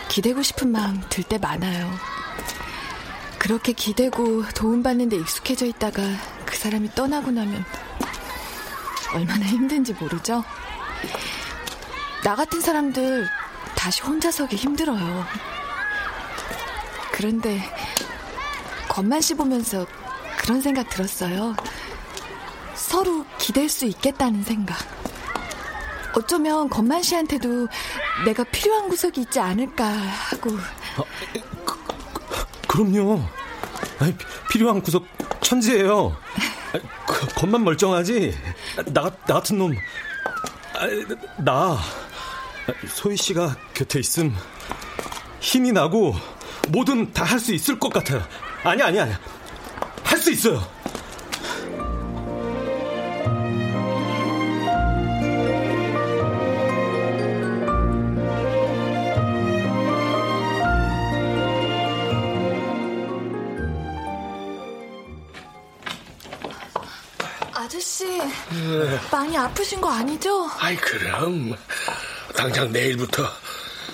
기대고 0.08 0.42
싶은 0.42 0.70
마음 0.70 1.02
들 1.08 1.24
때 1.24 1.38
많아요. 1.38 1.90
그렇게 3.40 3.72
기대고 3.72 4.44
도움받는 4.50 5.08
데 5.08 5.16
익숙해져 5.16 5.66
있다가 5.66 6.02
그 6.44 6.56
사람이 6.56 6.94
떠나고 6.94 7.32
나면 7.32 7.64
얼마나 9.12 9.44
힘든지 9.46 9.94
모르죠? 9.94 10.44
나 12.22 12.36
같은 12.36 12.60
사람들 12.60 13.26
다시 13.74 14.02
혼자 14.02 14.30
서기 14.30 14.54
힘들어요. 14.54 15.26
그런데 17.10 17.60
겉만 18.88 19.20
씹으면서 19.20 19.84
그런 20.46 20.60
생각 20.60 20.88
들었어요. 20.88 21.56
서로 22.76 23.26
기댈 23.36 23.68
수 23.68 23.84
있겠다는 23.84 24.44
생각. 24.44 24.76
어쩌면 26.14 26.70
건만 26.70 27.02
씨한테도 27.02 27.66
내가 28.24 28.44
필요한 28.44 28.88
구석이 28.88 29.22
있지 29.22 29.40
않을까 29.40 29.84
하고. 29.84 30.50
어, 30.98 31.04
그, 32.68 32.78
럼요 32.78 33.20
아니, 33.98 34.14
필요한 34.48 34.80
구석 34.80 35.04
천지예요. 35.40 36.16
그, 37.08 37.26
겉만 37.34 37.64
멀쩡하지. 37.64 38.32
나, 38.86 39.02
나 39.02 39.10
같은 39.34 39.58
놈. 39.58 39.74
나 41.38 41.76
소희 42.88 43.16
씨가 43.16 43.56
곁에 43.74 43.98
있음 44.00 44.36
힘이 45.40 45.72
나고 45.72 46.14
뭐든 46.68 47.12
다 47.12 47.24
할 47.24 47.40
수 47.40 47.52
있을 47.52 47.78
것 47.80 47.92
같아요. 47.92 48.22
아니 48.62 48.80
아니 48.82 49.00
아니. 49.00 49.12
할수 50.26 50.30
있어요. 50.32 50.76
아저씨, 67.52 68.20
많이 69.10 69.36
아프신 69.36 69.80
거 69.80 69.90
아니죠? 69.90 70.48
아이, 70.58 70.76
그럼. 70.76 71.54
당장 72.36 72.70
내일부터 72.72 73.24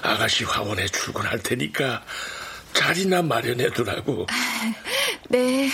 아가씨 0.02 0.44
화원에 0.44 0.86
출근할 0.86 1.42
테니까 1.42 2.02
자리나 2.72 3.22
마련해 3.22 3.70
두라고. 3.70 4.26
네. 5.28 5.70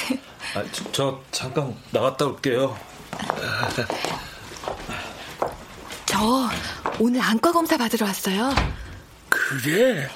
아, 0.55 0.65
저, 0.73 0.93
저, 0.93 1.23
잠깐 1.31 1.77
나갔다 1.91 2.27
올게요. 2.27 2.79
저 6.07 6.49
오늘 6.99 7.21
안과 7.21 7.53
검사 7.53 7.77
받으러 7.77 8.07
왔어요. 8.07 8.55
그래? 9.29 10.09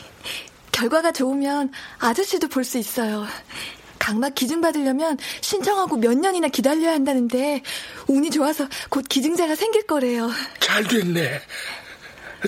결과가 0.72 1.12
좋으면 1.12 1.70
아저씨도 1.98 2.48
볼 2.48 2.64
수 2.64 2.78
있어요. 2.78 3.26
각막 3.98 4.34
기증 4.34 4.60
받으려면 4.60 5.16
신청하고 5.42 5.96
몇 5.96 6.14
년이나 6.18 6.48
기다려야 6.48 6.92
한다는데 6.92 7.62
운이 8.08 8.30
좋아서 8.30 8.66
곧 8.88 9.04
기증자가 9.08 9.54
생길 9.54 9.86
거래요. 9.86 10.28
잘 10.58 10.82
됐네. 10.84 11.40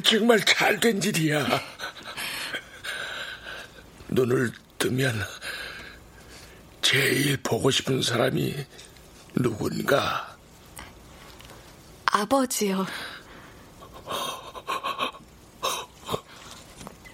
정말 0.03 0.41
잘 0.45 0.80
된 0.80 1.01
일이야. 1.01 1.47
눈을 4.09 4.51
뜨면 4.78 5.14
제일 6.85 7.39
보고 7.39 7.70
싶은 7.70 8.03
사람이 8.03 8.55
누군가? 9.37 10.37
아버지요. 12.05 12.87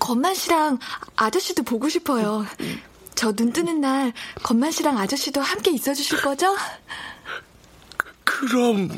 건만 0.00 0.34
씨랑 0.34 0.78
아저씨도 1.14 1.62
보고 1.62 1.88
싶어요. 1.88 2.44
저 3.14 3.32
눈 3.32 3.52
뜨는 3.52 3.80
날 3.80 4.12
건만 4.42 4.72
씨랑 4.72 4.98
아저씨도 4.98 5.40
함께 5.40 5.70
있어 5.70 5.94
주실 5.94 6.20
거죠? 6.20 6.56
그럼 8.24 8.88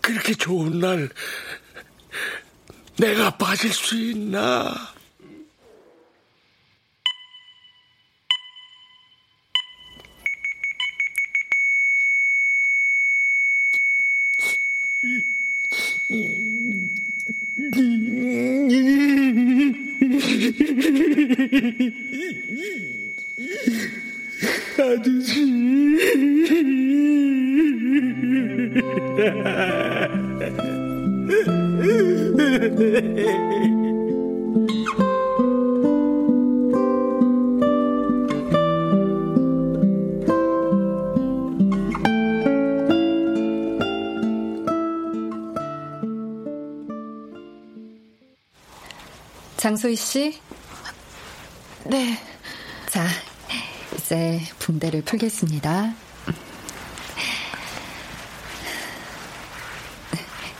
그렇게 0.00 0.34
좋은 0.34 0.80
날 0.80 1.08
내가 2.96 3.30
빠질 3.36 3.72
수 3.72 3.94
있나? 3.96 4.74
장소희 49.62 49.94
씨? 49.94 50.40
네. 51.86 52.31
붕대를 54.92 55.02
풀겠습니다. 55.02 55.94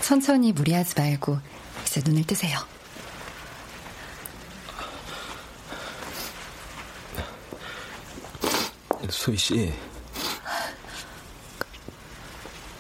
천천히 0.01 0.53
무리하지 0.53 0.95
말고 0.97 1.39
이제 1.87 2.01
눈을 2.05 2.25
뜨세요. 2.25 2.59
소희 9.11 9.37
씨. 9.37 9.73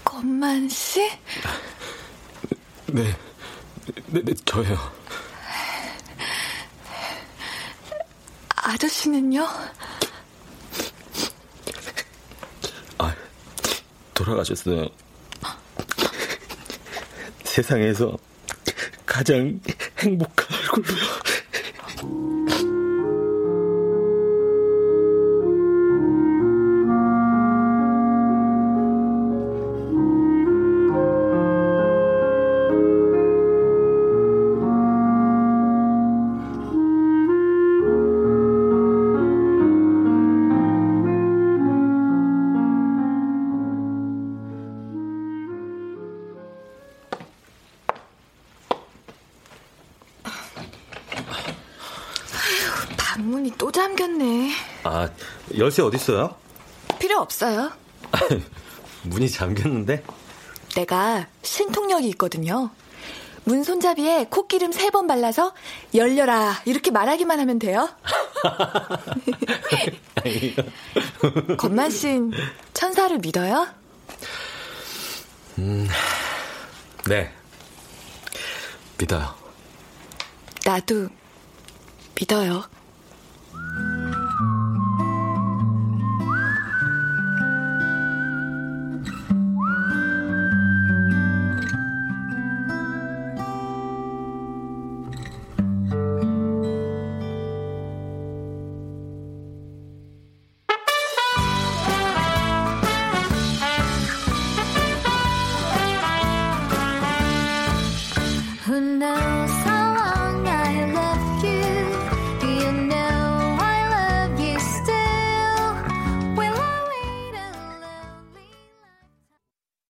건만 0.02 0.68
씨? 0.68 1.00
네. 2.86 3.16
네, 4.06 4.22
네, 4.24 4.34
저예요. 4.44 4.78
아저씨는요? 8.56 9.46
아, 12.98 13.14
돌아가셨어요. 14.24 14.88
세상에서 17.44 18.16
가장 19.04 19.60
행복한 19.98 20.58
얼굴로요. 20.58 21.21
열쇠 55.72 55.80
어디 55.80 55.96
있어요? 55.96 56.36
필요 56.98 57.18
없어요. 57.18 57.72
문이 59.04 59.30
잠겼는데? 59.30 60.04
내가 60.76 61.26
신통력이 61.42 62.06
있거든요. 62.10 62.68
문 63.44 63.64
손잡이에 63.64 64.26
콧기름 64.28 64.70
세 64.72 64.90
번 64.90 65.06
발라서 65.06 65.54
열려라 65.94 66.60
이렇게 66.66 66.90
말하기만 66.90 67.40
하면 67.40 67.58
돼요. 67.58 67.88
건만 71.56 71.90
씨는 71.90 72.32
천사를 72.74 73.16
믿어요? 73.18 73.66
음, 75.58 75.88
네. 77.08 77.32
믿어요. 78.98 79.34
나도 80.66 81.08
믿어요. 82.20 82.62